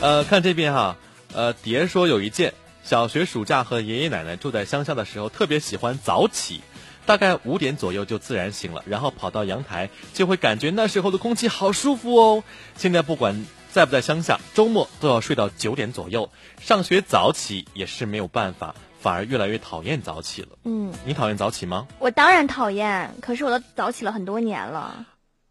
[0.00, 0.96] 呃，看这边哈，
[1.32, 6.60] 呃，蝶说有一件，小学暑假和爷爷奶奶住在乡下的时候，特别喜欢早起，
[7.06, 12.44] 大概五点左右就自然醒了，然后跑到阳台，就会感觉那时候的空气好舒服哦。
[12.76, 18.74] 现在不管在不在乡下，周末都要睡到九点左右，上学早起也是没有办法。
[19.02, 20.48] 反而越来越讨厌早起了。
[20.62, 21.88] 嗯，你讨厌早起吗？
[21.98, 25.04] 我当然讨厌，可是我都早起了很多年了。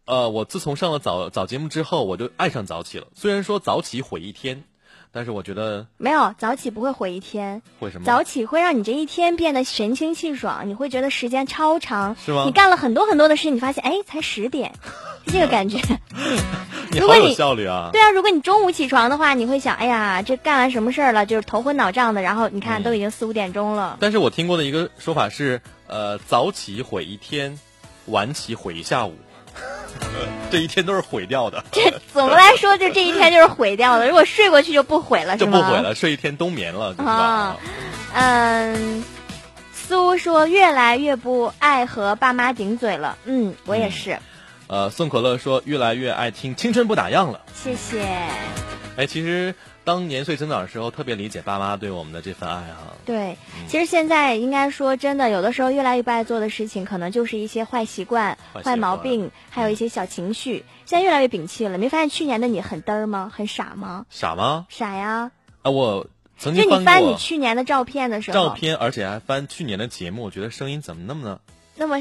[0.06, 3.06] 呃，我自从上了早早节目之后，我就爱上早起了。
[3.14, 4.64] 虽然说早起毁一天，
[5.12, 7.60] 但是我觉得没有早起不会毁一天。
[7.80, 8.06] 为什么？
[8.06, 12.16] 早起会让你这一天变得神清气爽，你会觉得时间超长。
[12.16, 12.44] 是吗？
[12.46, 14.72] 你干了很多很多的事，你发现哎，才十点，
[15.28, 15.78] 这个感觉。
[16.94, 17.88] 你好有效率啊！
[17.90, 21.24] 对啊，如果你中午起床的话，你会想，哎呀，这干完什么事儿了？
[21.24, 22.20] 就是头昏脑胀的。
[22.20, 23.96] 然后你看，都已经四五点钟了。
[23.98, 27.58] 但是我听过的一个说法是，呃，早起毁一天，
[28.06, 29.16] 晚起毁一下午，
[30.52, 31.64] 这一天都是毁掉的。
[31.72, 32.76] 这怎么来说？
[32.76, 34.06] 就这一天就是毁掉的。
[34.10, 37.56] 如果睡过去就不毁了，就不毁了，睡一天冬眠了，啊，
[38.12, 39.02] 嗯，
[39.72, 43.16] 苏说越来越不爱和爸妈顶嘴了。
[43.24, 44.18] 嗯，我也是。
[44.72, 47.42] 呃，宋可乐说越来越爱听《青春不打烊》了。
[47.52, 48.00] 谢谢。
[48.00, 48.38] 哎，
[48.96, 49.54] 哎，其实
[49.84, 52.94] 当年岁增长的时候，特别理解爸妈对我们的这份爱哈。
[53.04, 53.36] 对，
[53.68, 60.64] 其实现在应该说真的，有的时候越来越不爱做的事情，可能就是一些坏习惯、坏毛病，还有一些小情绪。
[60.86, 61.76] 现在越来越摒弃了。
[61.76, 63.30] 没发现去年的你很嘚儿吗？
[63.30, 64.06] 很傻吗？
[64.08, 64.64] 傻吗？
[64.70, 65.30] 傻呀！
[65.60, 66.06] 啊，我
[66.38, 71.38] 曾经就你翻你去年的照片的时候，照片，而且还翻去年的节目，我觉得声音怎么那么
[71.76, 71.98] 那么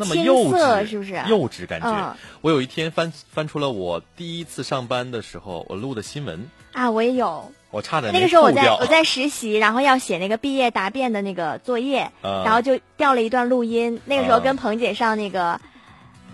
[0.00, 0.86] 那么幼稚？
[0.86, 1.12] 是不是？
[1.28, 2.16] 幼稚感觉。
[2.40, 7.52] 我有一天翻翻出了我第一次上班的时候我录的新闻啊，我也有。
[7.70, 14.00] 我差点那个时候我在我在实习，然后要写那个毕业答辩的那个作业，然后就调了一段录音。
[14.06, 15.60] 那个时候跟彭姐上那个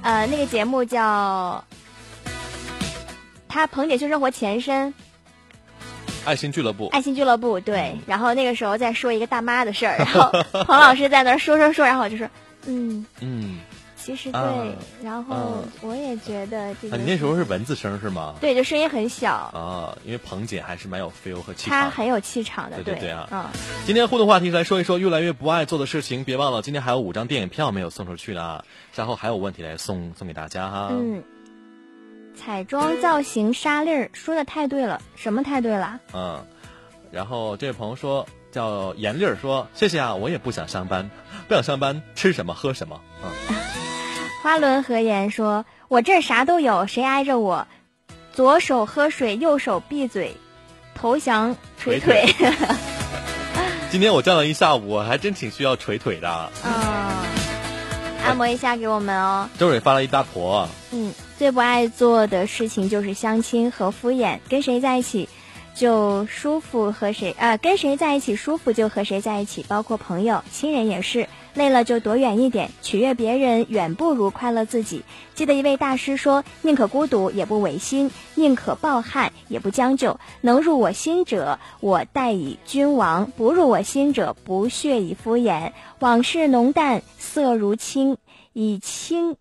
[0.01, 1.63] 呃那个节目叫。
[3.49, 4.93] 他彭姐秀生活前身，
[6.27, 6.89] 爱心俱乐部。
[6.89, 10.31] 爱心俱乐部对，然后那个时候在说一个大妈的事儿，然后
[10.65, 12.29] 彭老师在那说说说，然后我就说，
[12.67, 13.61] 嗯嗯，
[13.97, 16.97] 其实对，然后我也觉得这个。
[16.97, 18.35] 你那时候是蚊子声是吗？
[18.41, 21.83] 对，就声音很小啊，因为彭姐还是蛮有 feel 和气场。
[21.83, 23.29] 她很有气场的，对对啊。
[23.33, 23.45] 嗯，
[23.87, 30.89] 今天互动话题来说一说越来越不爱做的事情，别忘了今天还有五张电影票没有送出去呢，稍后还有问题来送送给大家哈。
[30.93, 31.23] 嗯。
[32.39, 35.99] 彩妆造型沙粒儿说的太对了，什么太对了？
[36.13, 36.45] 嗯，
[37.11, 41.11] 然后这位朋友说叫严丽儿说谢谢啊，我也不想上班，
[41.49, 43.01] 不想上班吃什么喝什么？
[43.23, 43.57] 嗯，
[44.43, 47.67] 花轮和言说，我这啥都有，谁挨着我？
[48.33, 50.37] 左手喝水，右手闭嘴，
[50.95, 52.27] 投降捶腿。
[53.91, 56.51] 今天我站了一下午，我还真挺需要捶腿的。
[56.65, 56.73] 嗯，
[58.25, 59.49] 按摩一下给我们哦。
[59.59, 60.69] 周蕊发了一大坨。
[60.93, 61.13] 嗯。
[61.39, 65.29] 最不爱做的事情就是相亲和敷衍，跟谁在一起
[65.77, 71.29] 就舒服和谁啊跟谁在一起舒服就和谁在一起，包括朋友、亲人也是。
[71.55, 75.05] 累了就躲远一点，取悦别人远不如快乐自己。
[75.35, 80.21] 记得一位大师说：“宁可孤独也不违心，宁可抱憾也不将就。
[80.43, 85.73] 能入我心者，我待以君王；不入我心者，不屑以敷衍。
[85.99, 88.19] 往事浓淡，色如青，
[88.53, 89.39] 以清。”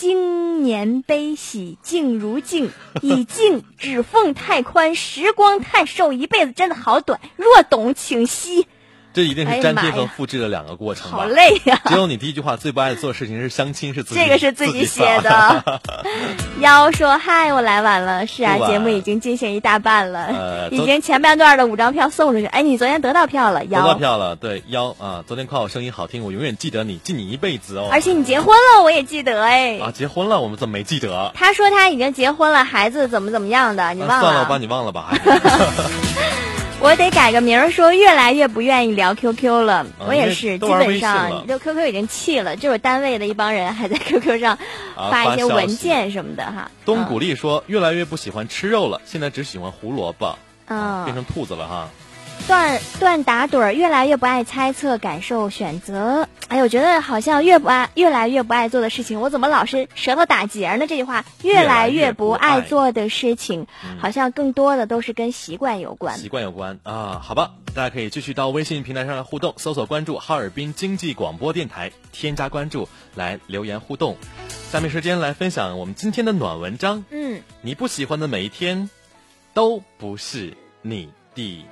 [0.00, 2.70] 经年悲喜，静如镜，
[3.02, 7.20] 以静指缝太宽，时光太瘦，一辈子真的好短。
[7.36, 8.66] 若懂，请惜。
[9.12, 11.18] 这一定是粘贴和复制的两个过程吧？
[11.18, 11.80] 好累呀！
[11.86, 15.80] 只有你第一句话最不爱做的事情是相亲，是自己这个是自己写的。
[16.60, 18.26] 妖说：“嗨，我来晚了。
[18.26, 22.46] 是啊，节目已经进行一大半了，已经前半段的五张票送出去。
[22.46, 23.64] 哎，你昨天得到票了？
[23.64, 24.36] 得到票了。
[24.36, 27.88] 对，妖啊，昨天夸我声音好听，我永远记得你，记你一辈子哦。
[27.90, 29.78] 而且你结婚了，我也记得哎。
[29.78, 31.32] 啊，结婚了，我们怎么没记得？
[31.34, 33.92] 他说他已经结婚了，孩子怎么怎么样的？
[33.94, 34.20] 你忘了？
[34.20, 35.12] 算了，我把你忘了吧。
[36.82, 39.86] 我得改个名儿，说越来越不愿意聊 QQ 了。
[40.06, 44.58] 我也是，基本上就 QQ 已经弃了，就是单位的一帮人还在 QQ 上
[44.96, 46.70] 发一些文件什么的哈。
[46.86, 51.90] 东古丽说越来越不喜欢吃肉了，现在只喜欢胡萝卜，嗯，变成兔子了哈。
[52.46, 56.28] 段段打盹儿，越来越不爱猜测、感受、选择。
[56.48, 60.86] 哎，我觉得好像越不爱，越来越不爱做的事情，我怎么老是舌头打结呢？
[60.86, 63.66] 这句话，越来越不爱做的事情，
[64.00, 66.18] 好像更多的都是跟习惯有关。
[66.18, 74.16] 习惯有关啊，好吧，大家可以继续到微信平台上来互动，搜索关注哈尔滨经济广播电台，添加关注来留言互动。
[74.72, 77.04] 下面时间来分享我们今天的暖文章。
[77.10, 78.90] 嗯，你不喜欢的每一天，
[79.54, 81.64] 都不是你的。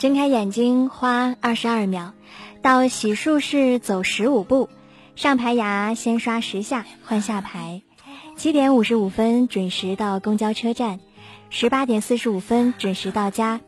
[0.00, 2.12] 睁开眼睛花二十二秒，
[2.62, 4.70] 到洗漱室走十五步，
[5.14, 7.82] 上排牙先刷十下换下排。
[8.34, 11.00] 七点五十五分准时到公交车站，
[11.50, 13.60] 十八点四十五分准时到家，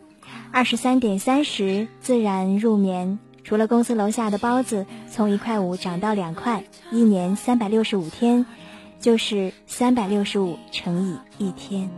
[0.50, 3.18] 二十三点三十自然入眠。
[3.44, 8.46] 除了公司楼下的包子从一块五涨到两块，一年三百六十五天，
[8.98, 11.90] 就是三百六十五乘以一天。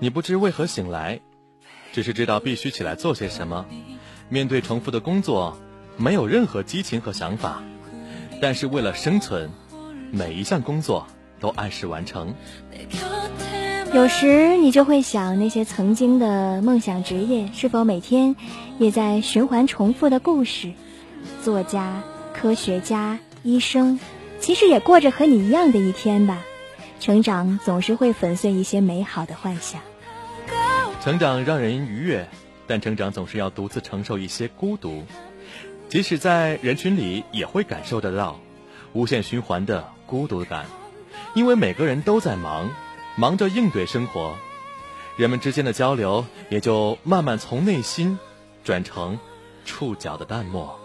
[0.00, 1.18] 你不知为何醒来。
[1.98, 3.66] 只是知道必须起来做些什么，
[4.28, 5.58] 面对重复的工作，
[5.96, 7.60] 没有任何激情和想法，
[8.40, 9.50] 但是为了生存，
[10.12, 11.08] 每一项工作
[11.40, 12.32] 都按时完成。
[13.92, 18.36] 有时你就会想，那些曾经的梦想职业，是否每天
[18.78, 20.74] 也在循环重复的故事？
[21.42, 23.98] 作家、科学家、医生，
[24.38, 26.38] 其实也过着和你一样的一天吧。
[27.00, 29.80] 成长总是会粉碎一些美好的幻想。
[31.00, 32.28] 成长让人愉悦，
[32.66, 35.04] 但成长总是要独自承受一些孤独。
[35.88, 38.38] 即使在人群里，也会感受得到。
[38.92, 40.66] 无限循环的孤独感，
[41.34, 42.70] 因为每个人都在忙，
[43.16, 44.36] 忙着应对生活，
[45.16, 48.18] 人们之间的交流也就慢慢从内心
[48.64, 49.18] 转成
[49.64, 50.78] 触角的淡漠。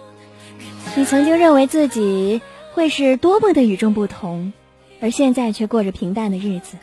[0.96, 2.42] 你曾经认为自己
[2.74, 4.54] 会是多么的与众不同，
[5.02, 6.78] 而现在却过着平淡的日子，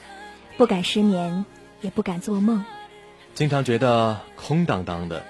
[0.56, 1.44] 不敢失眠，
[1.80, 2.64] 也不敢做梦，
[3.40, 5.24] 经常觉得空荡荡的。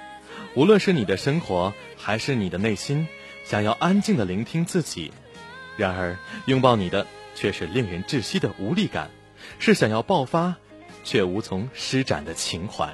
[0.56, 3.06] 无论是你的生活，还是你的内心，
[3.44, 5.12] 想要安静的聆听自己，
[5.76, 7.06] 然而拥抱你的
[7.36, 9.12] 却是令人窒息的无力感，
[9.60, 10.56] 是想要爆发
[11.04, 12.92] 却无从施展的情怀。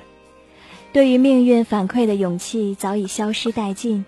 [0.93, 4.05] 对于命运反馈的勇气早已消失殆尽，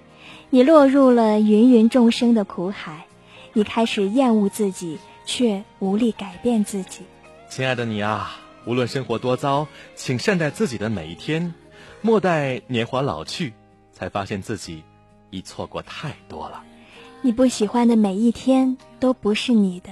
[0.50, 3.06] 你落入了芸芸众生的苦海，
[3.54, 7.00] 你开始厌恶自己，却无力改变自己。
[7.48, 8.38] 亲爱的你啊，
[8.68, 11.54] 无论生活多糟，请善待自己的每一天。
[12.02, 13.54] 莫待年华老去，
[13.92, 14.82] 才发现自己
[15.30, 16.62] 已错过太多了。
[17.22, 19.88] 你不喜欢的每一天都不是你的。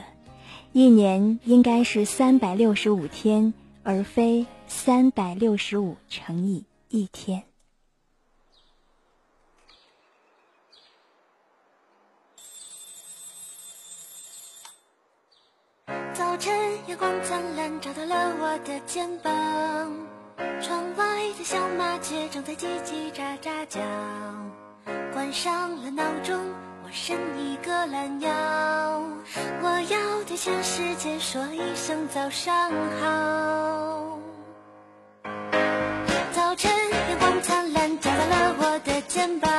[0.73, 7.45] 一年应该是三百六十五天，而非三百六十五乘以一天。
[16.17, 16.51] 早晨，
[16.87, 19.33] 阳光灿烂，照到了我的肩膀。
[20.63, 21.05] 窗外
[21.37, 23.81] 的小麻雀正在叽叽喳喳叫，
[25.13, 26.41] 关上了闹钟，
[26.85, 28.31] 我伸一个懒腰，
[29.61, 34.19] 我要对全世界说一声早上好。
[36.33, 36.73] 早晨，
[37.11, 39.56] 阳光灿烂，照到了我的肩膀。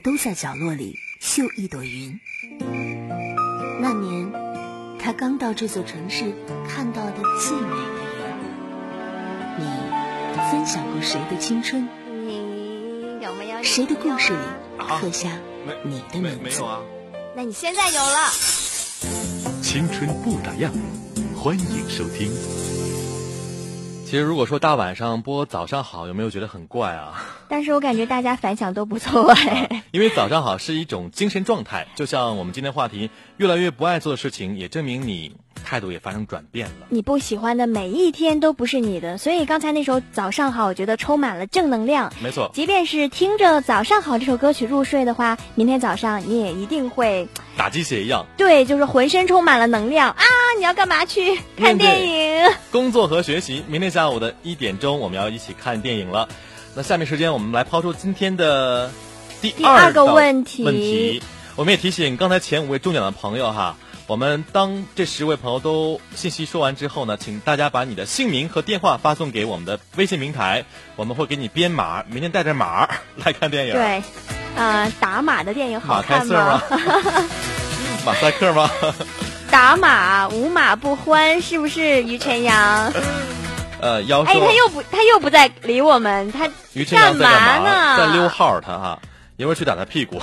[0.00, 2.18] 我都在角落里绣一朵云。
[3.82, 4.32] 那年，
[4.98, 6.32] 他刚到这座城市
[6.66, 8.00] 看到的最美的
[9.58, 9.58] 云。
[9.58, 11.86] 你分享过谁的青春？
[12.06, 14.38] 你有没有谁的故事里
[14.78, 15.38] 刻下
[15.84, 16.62] 你的名字。
[16.62, 16.80] 啊。
[17.36, 18.30] 那你现在有了。
[19.62, 20.70] 青春不打烊，
[21.36, 22.32] 欢迎收听。
[24.10, 27.24] 其实如果说大晚上播早上好，有没有觉得很怪啊？
[27.46, 29.84] 但是我感觉大家反响都不错哎。
[29.92, 35.36] 因为早上好是一种精神状态，就像我们今天话题，越来越不爱做的事情，也证明你
[35.70, 36.86] 态度也发生转变了。
[36.88, 42.12] 你不喜欢的每一天都不是你的，所以刚才那首《早上好》，我觉得充满了正能量。
[42.20, 48.26] 没错，即便是听着《早上好》这首歌曲入睡的话，明天早上你也一定会打鸡血一样。
[48.36, 50.24] 对，就是浑身充满了能量啊！
[50.58, 52.52] 你要干嘛去看电影？
[52.72, 53.62] 工作和学习。
[53.68, 56.28] 明天下午的一点钟，我们要一起看电影了。
[56.74, 58.90] 那下面时间，我们来抛出今天的
[59.40, 60.64] 第二个问题。
[60.64, 61.22] 问题，
[61.54, 63.76] 我们也提醒刚才前五位中奖的朋友哈，
[64.10, 70.64] 我们当这十位朋友都信息说完之后呢，请大家把你的姓名和电话发送给我们的微信平台，
[70.96, 72.88] 我们会给你编码，明天带着码
[73.24, 73.72] 来看电影。
[73.72, 74.02] 对，
[74.56, 76.60] 呃，打码的电影好看吗？
[78.04, 78.68] 马赛克吗？
[79.48, 82.92] 打码无码不欢，是不是于晨阳？
[83.80, 86.48] 呃，要哎，他又不，他又不再理我们，他
[86.90, 87.96] 干嘛呢？
[87.96, 88.98] 在溜号，他哈，
[89.36, 90.20] 一会儿去打他屁股。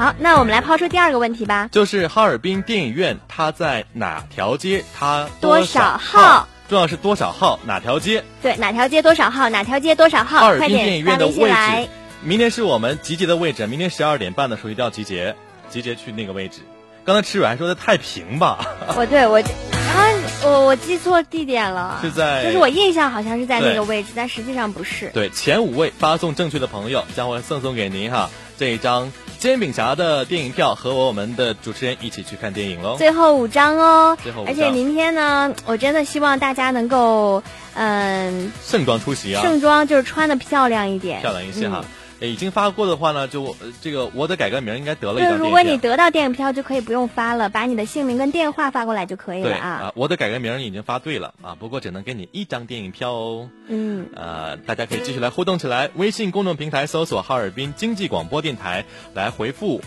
[0.00, 1.68] 好，那我们来抛出第二个问题吧。
[1.70, 4.82] 就是哈尔滨电影院，它在哪条街？
[4.98, 6.48] 它多少号？
[6.70, 7.60] 重要是多少号？
[7.66, 8.24] 哪条街？
[8.40, 9.50] 对，哪条街多少号？
[9.50, 10.38] 哪条街多少号？
[10.38, 11.88] 哈尔滨电影院的位置。
[12.22, 15.36] 明天是我们集结的位置，明天十二点半的时候一定要集结，
[15.68, 16.60] 集结去那个位置。
[17.04, 18.66] 刚才赤蕊还说的太平吧？
[18.96, 19.36] 我 对我。
[19.36, 20.06] 啊，
[20.44, 25.10] 我我记错地点了，是在，就是我印象好像是在那个位置，但实际上不是。
[25.12, 28.30] 对，前五位发送正确的朋友将会赠送给您哈
[28.60, 32.94] 这一张煎饼侠的电影票，和我们的主持人一起去看电影喽。
[32.98, 37.42] 最后五张哦，最后而且明天呢，我真的希望大家能够
[37.72, 41.82] 嗯盛装出席啊，盛装就是穿的漂亮一点，漂亮一些哈。
[42.20, 45.32] 已经发过的话呢，就这个我得改个名，应该得了一张。
[45.32, 49.68] 对，如果你得到电影票，就可以不用发了，把你的姓名跟电话发过来就可以了啊。
[49.68, 53.50] 啊，我得改个名已经发对了啊，不过只能给你一张电影票哦。
[53.68, 54.06] 嗯。
[54.14, 59.80] 呃，大家可以继续来互动起来，微信公众平台搜索哈尔滨经济广播电台来回复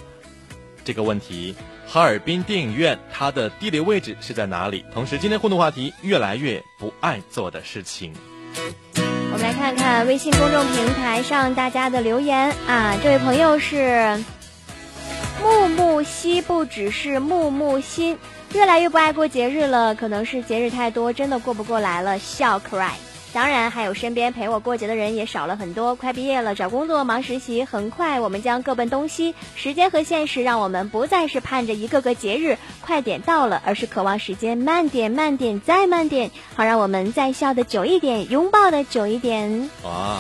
[0.84, 1.56] 这个问题：
[1.88, 4.84] 哈尔滨电影院它的地理位置是在哪里？
[4.94, 8.12] 同时，今天互动话题越来越不爱做的事情。
[9.34, 14.24] 我们来看看微信公众平台上大家的留言啊，这位朋友是
[15.42, 18.16] 木木兮，不只是木木心，
[18.54, 22.92] 越来越不爱过节日了，可能是节日太多，真的过不过来了，笑 cry。
[23.34, 25.96] 当然，还有身边陪我过节的人也少了很多。
[25.96, 29.34] 快毕业了，找工作忙实习，很快我们将各奔东西。
[29.56, 39.72] 时间和现实让我们不再是盼着一个个节日快点到了，而是渴望时间慢点、慢点再慢点，好让我们再笑的久一点，拥抱的久一点。
[39.84, 40.20] 哇！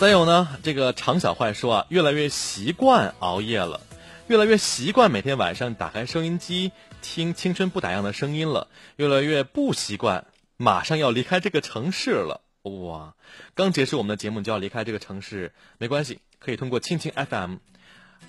[0.00, 3.82] 再有呢，这个常小坏说啊，越来越习惯熬夜了，
[4.26, 6.72] 越来越习惯每天晚上打开收音机
[7.02, 10.24] 听《青春不打烊》的声音了，越来越不习惯。
[10.62, 13.14] 马上要离开这个城市了，哇！
[13.54, 17.54] 刚结束我们的节目就要离开这个城市，没关系，可以通过蜻蜓 FM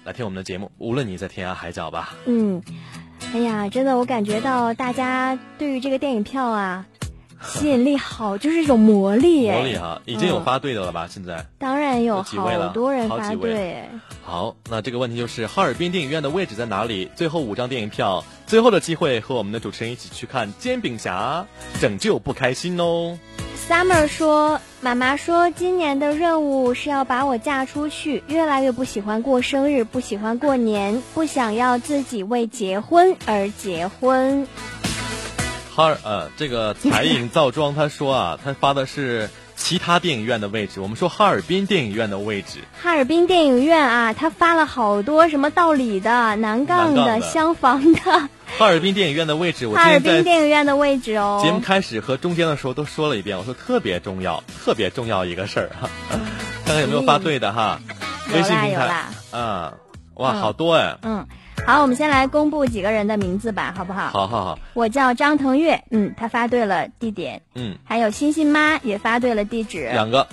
[0.05, 2.15] 来听我们的节目，无论你在天涯海角吧。
[2.27, 2.63] 嗯，
[3.33, 6.85] 哎呀，真的，我感觉到大家对于这个电影票啊。
[7.43, 9.49] 吸引力好，就是一种魔力。
[9.49, 11.07] 魔力哈，已经有发对的了吧？
[11.09, 13.89] 现在当然有，好多人发对。
[14.23, 17.09] 好，那这个问题就是哈尔滨电影院的位置在哪里？
[17.15, 21.45] 最后五张电影票，最后的机会和我们的主持人一起去看《煎饼侠》，
[21.81, 23.17] 拯救不开心哦。
[23.67, 34.47] Summer 说：“妈妈说今年的任务是要把我嫁出去，越来越不喜欢过生日，不喜欢过年，不想要自己为结婚而结婚。”
[36.03, 42.59] 呃，这个彩影造妆他说啊，他发的是其他电影院的位置，我们说哈尔滨电影院的位置。
[42.81, 47.99] 哈尔滨电影院啊，他发了好多什么道理的、南杠的、厢房的。
[48.57, 51.39] 哈尔滨电影院的位置，我哈尔滨电影院的位置哦。
[51.43, 55.89] 节目开始和中间的时候都说了一遍，我说特别重要，特别重要一个事儿哈。
[56.65, 57.79] 看看有没有发对的哈？
[58.33, 59.73] 微信平台啊，
[60.15, 60.97] 哇，好多哎。
[61.03, 61.25] 嗯。
[61.65, 64.09] 好，我们先来公布几个人的名字吧，好不好？
[64.09, 64.59] 好好好。
[64.73, 70.27] 我叫张腾月，嗯，他发对了地点，嗯，还有欣欣妈也发对了地址，两个，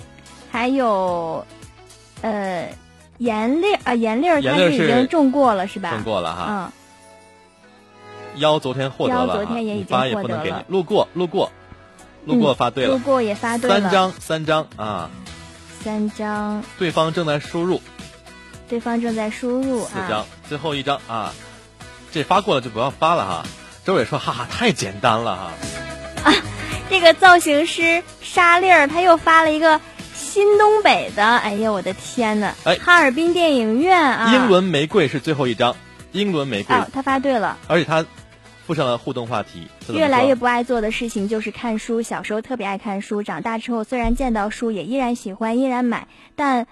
[0.51, 1.45] 还有，
[2.21, 2.67] 呃，
[3.19, 5.91] 颜丽啊，颜丽儿，他是已经中过了是吧？
[5.91, 6.71] 中过了哈，嗯。
[8.37, 10.65] 幺昨天获得了，昨天也已经获得了。
[10.67, 11.51] 路过，路过，
[12.25, 15.09] 路过发对了，路过也发对了，三张，三张啊，
[15.81, 16.63] 三张。
[16.77, 17.81] 对方正在输入。
[18.67, 21.31] 对方正在输入啊，四张，最后一张啊，
[22.11, 23.45] 这发过了就不要发了哈。
[23.85, 25.51] 周伟说：“哈哈，太简单了哈。”
[26.25, 26.33] 啊，
[26.89, 29.79] 这个造型师沙粒儿他又发了一个
[30.15, 32.53] 新东北的，哎呀，我的天呐！
[32.65, 35.75] 哎哈尔滨电影院啊，英伦玫瑰是最后一张，
[36.11, 37.55] 英伦玫瑰，哦，他发对了。
[37.67, 38.03] 而且他
[38.65, 42.01] 附上了互动话题，越来越不爱做的事情就是看书。
[42.01, 46.67] 小时候特别爱看书，长大之后虽然见到书也依然喜欢，依然买，但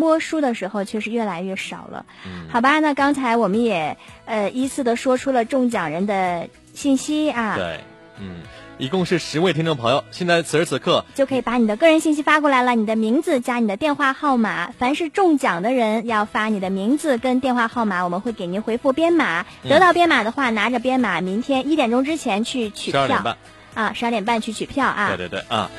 [0.00, 2.06] 摸书的时候却是越来越少了。
[2.26, 7.80] 嗯好吧，那刚才我们也呃依次的说出了中奖人的信息啊，对，
[8.18, 8.42] 嗯，
[8.78, 14.72] 一共是十位听众朋友，现在此时此刻就可以把你的个人信息发过来了，你的名字加你的电话号码。
[14.78, 19.42] 凡是中奖的人要发你的名字跟电话号码，我们会给您回复编码。
[19.62, 23.36] 嗯得到编码的话，拿着编码，明天一点钟之前去取票十二点半，
[23.74, 25.08] 啊，十二点半去取票啊。
[25.08, 25.70] 对对对啊，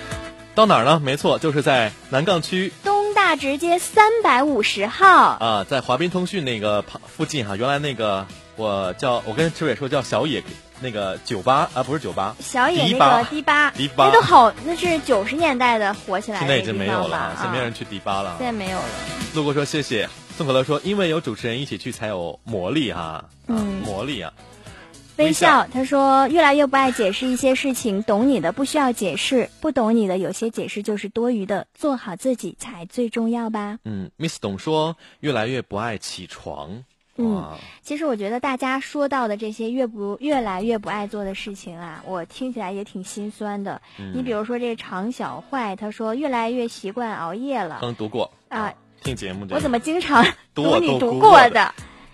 [0.54, 1.02] 到哪儿呢？
[1.04, 3.01] 没错，就是在南岗区东
[3.32, 5.08] 大直街三百五十号。
[5.08, 8.28] 啊，在华滨通讯那个旁附近哈、原来那个
[8.58, 10.44] 我叫我跟池伟说叫小野
[10.82, 18.46] 那个酒吧啊，不是酒吧，小野那个迪吧，迪吧那都好，那是九十年代的火起来的现在已经没有了，现在没有人去迪吧了现。
[18.48, 18.86] 在没有了。
[19.34, 24.34] 路过说谢谢，宋可乐说因为有主持人一起去才有魔力哈，啊嗯魔力啊，
[25.22, 33.78] 微笑，他说越来越不爱解释一些事情，懂你的不需要解释，不懂你的有些解释就是多余的，做好自己才最重要吧。
[33.86, 36.84] 嗯，Miss 董说越来越不爱起床，
[37.18, 43.82] 嗯，其实我觉得大家说到的这些越不越来越不爱做的事情啊，我听起来也挺心酸的。
[44.00, 44.14] 嗯。
[44.16, 47.78] 你比如说这常小坏，他说越来越习惯熬夜了。
[47.82, 51.74] 刚读过啊，听节目的我怎么经常 读你读过的？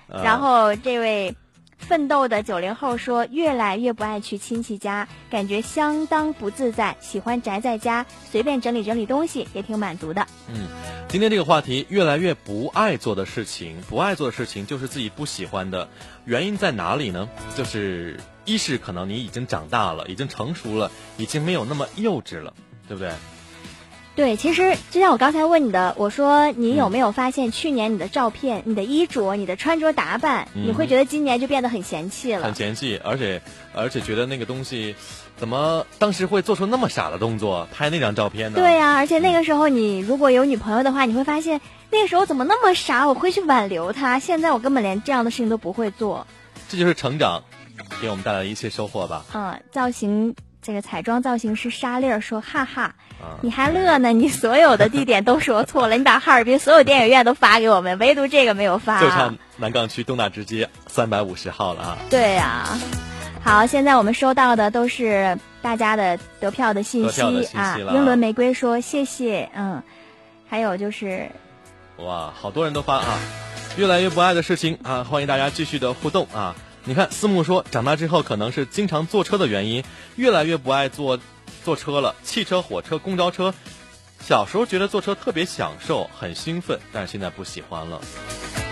[0.10, 1.36] 然后这位
[1.78, 10.28] 奋斗的九零后说，越来越不爱去亲戚家，感觉相当不自在，喜欢宅在家，随便整理整理东西，也挺满足的。
[10.47, 10.67] 嗯，
[11.07, 15.88] 今天这个话题，越来越不爱做的事情，不爱做的事情就是自己不喜欢的，
[16.25, 17.30] 原因在哪里呢？
[17.55, 22.53] 就是一是可能你已经长大了，已经成熟了，已经没有那么幼稚了，
[22.88, 23.13] 对不对？
[24.18, 32.55] 对，其实就像我刚才问你的，我说你有嗯没有发现去年你的照片、你的衣着、你的穿着打扮，嗯你会觉得今年就变得很嫌弃了很。
[32.55, 33.43] 嫌弃，而且
[33.76, 34.95] 而且觉得那个东西，
[35.38, 38.57] 怎么当时会做出那么傻的动作，拍那张照片呢？
[38.59, 41.61] 对呀、而且那个时候你如果有女朋友的话，你会发现
[41.91, 44.18] 那个时候怎么那么傻，我会去挽留她。
[44.18, 46.26] 现在我根本连这样的事情都不会做。
[46.68, 47.43] 这就是成长
[48.01, 49.24] 给我们带来的一切收获吧。
[49.36, 50.34] 嗯，造型
[50.68, 54.11] 这个彩妆造型师沙粒儿说：“哈哈，啊，你还乐呢？
[54.11, 61.97] 你所有的地点都说错了，你把哈尔滨所有电影院都发给我们，唯独这个没有发。”就差南岗区东大直街三百五十号了啊。
[62.09, 62.68] 对呀、
[63.41, 67.22] 好，现在我们收到的都是大家的得票的信息
[67.57, 67.78] 啊。
[67.80, 69.82] 英伦玫瑰说谢谢，嗯，
[70.49, 71.32] 还有就是
[71.99, 73.18] 哇，好多人都发啊，
[73.78, 76.57] 越来越不爱的事情啊，欢迎大家继续的互动啊。
[76.88, 79.84] 你看，思慕说，长大之后可能是经常坐车的原因，
[80.16, 81.20] 越来越不爱坐
[81.62, 83.54] 坐车了，汽车、火车、公交车。
[84.22, 88.00] 小时候觉得坐车特别享受，很兴奋，但是现在不喜欢了。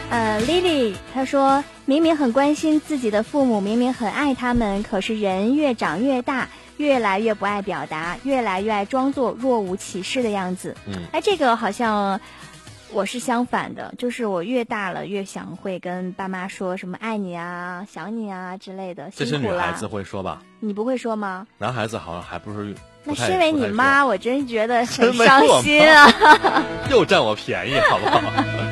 [0.09, 6.47] 呃，Lily 她说明明很关心自己的父母，明明很爱他们，可是人越长越大，
[6.77, 10.73] 越来越不爱表达，越来越爱装作若无其事的样子。
[10.87, 12.21] 嗯，哎，这个好像
[12.91, 19.09] 我是相反的，就是我越大了越想会跟爸妈说什么爱你啊、想你啊之类的。
[19.15, 20.41] 这是女孩子会说吧？
[20.59, 21.45] 你不会说吗？
[21.57, 22.73] 男孩子好像还不是。
[23.03, 26.11] 那身为你妈，我真觉得很伤心啊！
[26.89, 28.19] 又占我便宜，好不好？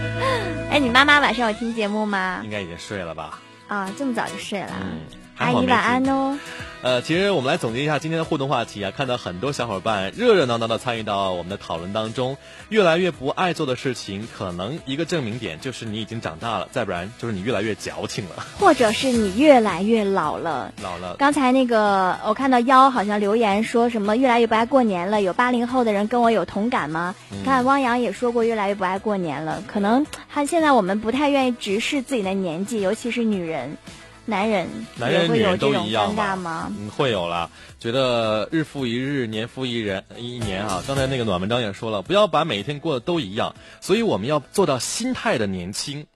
[0.72, 2.50] 哎，你妈妈晚上有听节目吗应？
[2.50, 3.40] 该已经睡了吧？
[3.68, 4.72] 啊，这么早就睡了。
[4.82, 5.00] 嗯，
[5.38, 6.40] 阿姨晚安听哦。
[6.84, 12.36] 呃，其实我们来总结一下今天的互动话题啊，看到很多小伙伴热热闹闹的参与到我们的讨论当中，
[12.68, 20.74] 越来越不爱做的事情，可能一个证明点就是你已经长大了，再不然就是你越来越矫情了， 或者是你越来越老了。
[20.84, 21.16] 老了。
[21.18, 27.16] 刚才那个我看到妖好像留言说什么越来越不爱过年了，有八零后的人跟我有同感吗？
[27.46, 33.78] 看汪洋也说过越来越不爱过年了，可能他现在我们不太愿意直视自己的年纪，尤其是女人，
[34.26, 36.72] 男人男人女人都一样吗？
[36.78, 37.50] 嗯，会有啦。
[37.78, 40.82] 觉得日复一日，年复一人，一年啊。
[40.88, 46.08] 刚才那个暖文章也说了，不要把每一天过得都一样，所以我们要做到心态的年轻。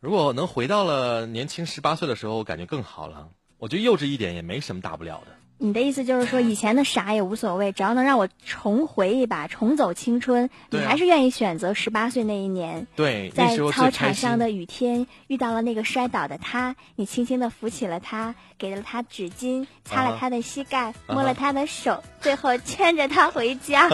[0.00, 3.28] 如果能回到了年轻十八岁的时候，感觉更好了。
[3.58, 5.32] 我觉得幼稚一点也没什么大不了的。
[5.58, 12.86] 你的意思就是说，以前的傻也无所谓，只要能让我重回一把，重走青春，你还是愿意选择十八岁那一年。
[12.94, 20.10] 对，在操场上的雨天，遇到了那个摔倒的他，你轻轻的扶起了他，给了他纸巾，擦啊。
[20.10, 23.88] 了他的膝盖，摸了他的手，最后牵着他回家。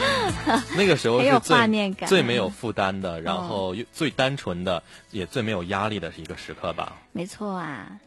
[0.76, 2.08] 那个时候 很有是最画面感。
[2.08, 6.98] 最没有负担的，然嗯后又最单纯的，也最没有压力的一个时刻吧。
[7.12, 7.98] 没错啊，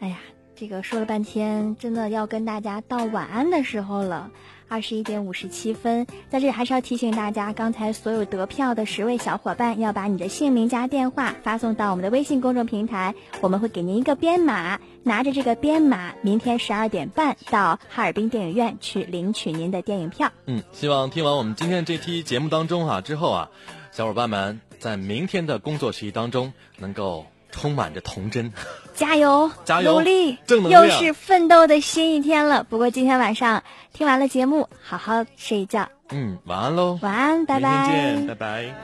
[0.00, 0.16] 哎呀，
[0.60, 4.32] 这个说了半天，真的要跟大家道晚安的时候了。
[4.66, 20.32] 二十一点五十七分，在这里还是要提醒大家，刚才所有得票的十位小伙伴要把你的姓名加电话发送到我们的微信公众平台，我们会给您一个编码，拿着这个编码，明天十二点半到哈尔滨电影院去领取您的电影票。
[20.46, 23.50] 嗯，希望听完我们今天这期节目当中啊之后啊，
[23.92, 28.52] 小伙伴们在明天的工作学习当中能够充满着童真。
[28.98, 32.64] 加油，加油努力，正能量又是奋斗的新一天了。
[32.64, 38.26] 不过今天晚上听完了节目，好好睡一觉，嗯，晚安喽，晚安，拜明天拜见，。
[38.26, 38.74] 拜拜。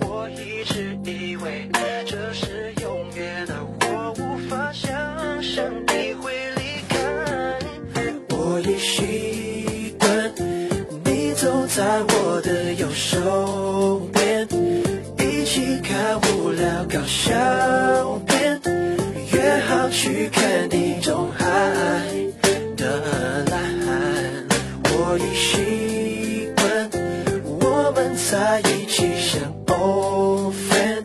[0.00, 1.70] 我一直以为
[2.04, 4.90] 这是永远的，我无法想
[5.40, 6.98] 象你会离开。
[8.30, 10.32] 我已习惯
[11.04, 14.48] 你走在我的右手边，
[15.18, 17.38] 一起看无聊搞笑
[19.92, 21.44] 去看地中海
[22.76, 23.62] 的蓝。
[24.84, 26.90] 我已习惯
[27.60, 31.04] 我们在一起像 old friend，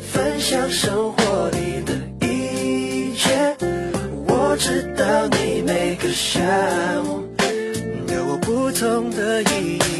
[0.00, 1.92] 分享生活里的
[2.26, 3.54] 一切。
[4.26, 6.40] 我知道你每个笑
[7.36, 9.91] 都有不同的意义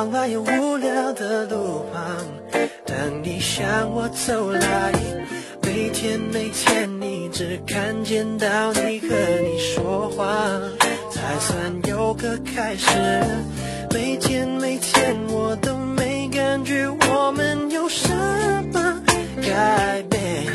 [0.00, 2.24] 忙乱又无聊的路旁，
[2.86, 4.92] 等你向我走来。
[5.62, 9.08] 每天每天你只看见到你和
[9.42, 10.26] 你说话，
[11.10, 12.88] 才算有个开始。
[13.92, 18.08] 每天每天我都没感觉我们有什
[18.72, 19.02] 么
[19.36, 20.46] 改变。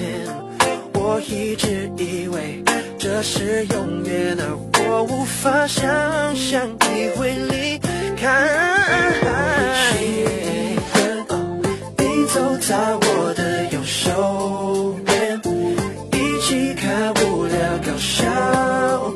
[0.95, 2.63] 我一直以为
[2.97, 4.57] 这是永远，而
[4.89, 7.77] 我无法想象你会离
[8.25, 8.31] 开。
[11.97, 15.39] 你走在我的右手边，
[16.11, 17.55] 一起看无聊
[17.85, 18.25] 搞笑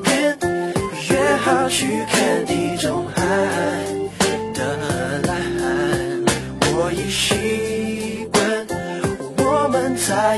[0.03, 0.37] 片，
[1.09, 3.17] 约好去看地中海
[4.53, 4.77] 的
[5.25, 5.29] 蓝。
[6.61, 8.37] 我已习惯
[9.37, 10.37] 我们在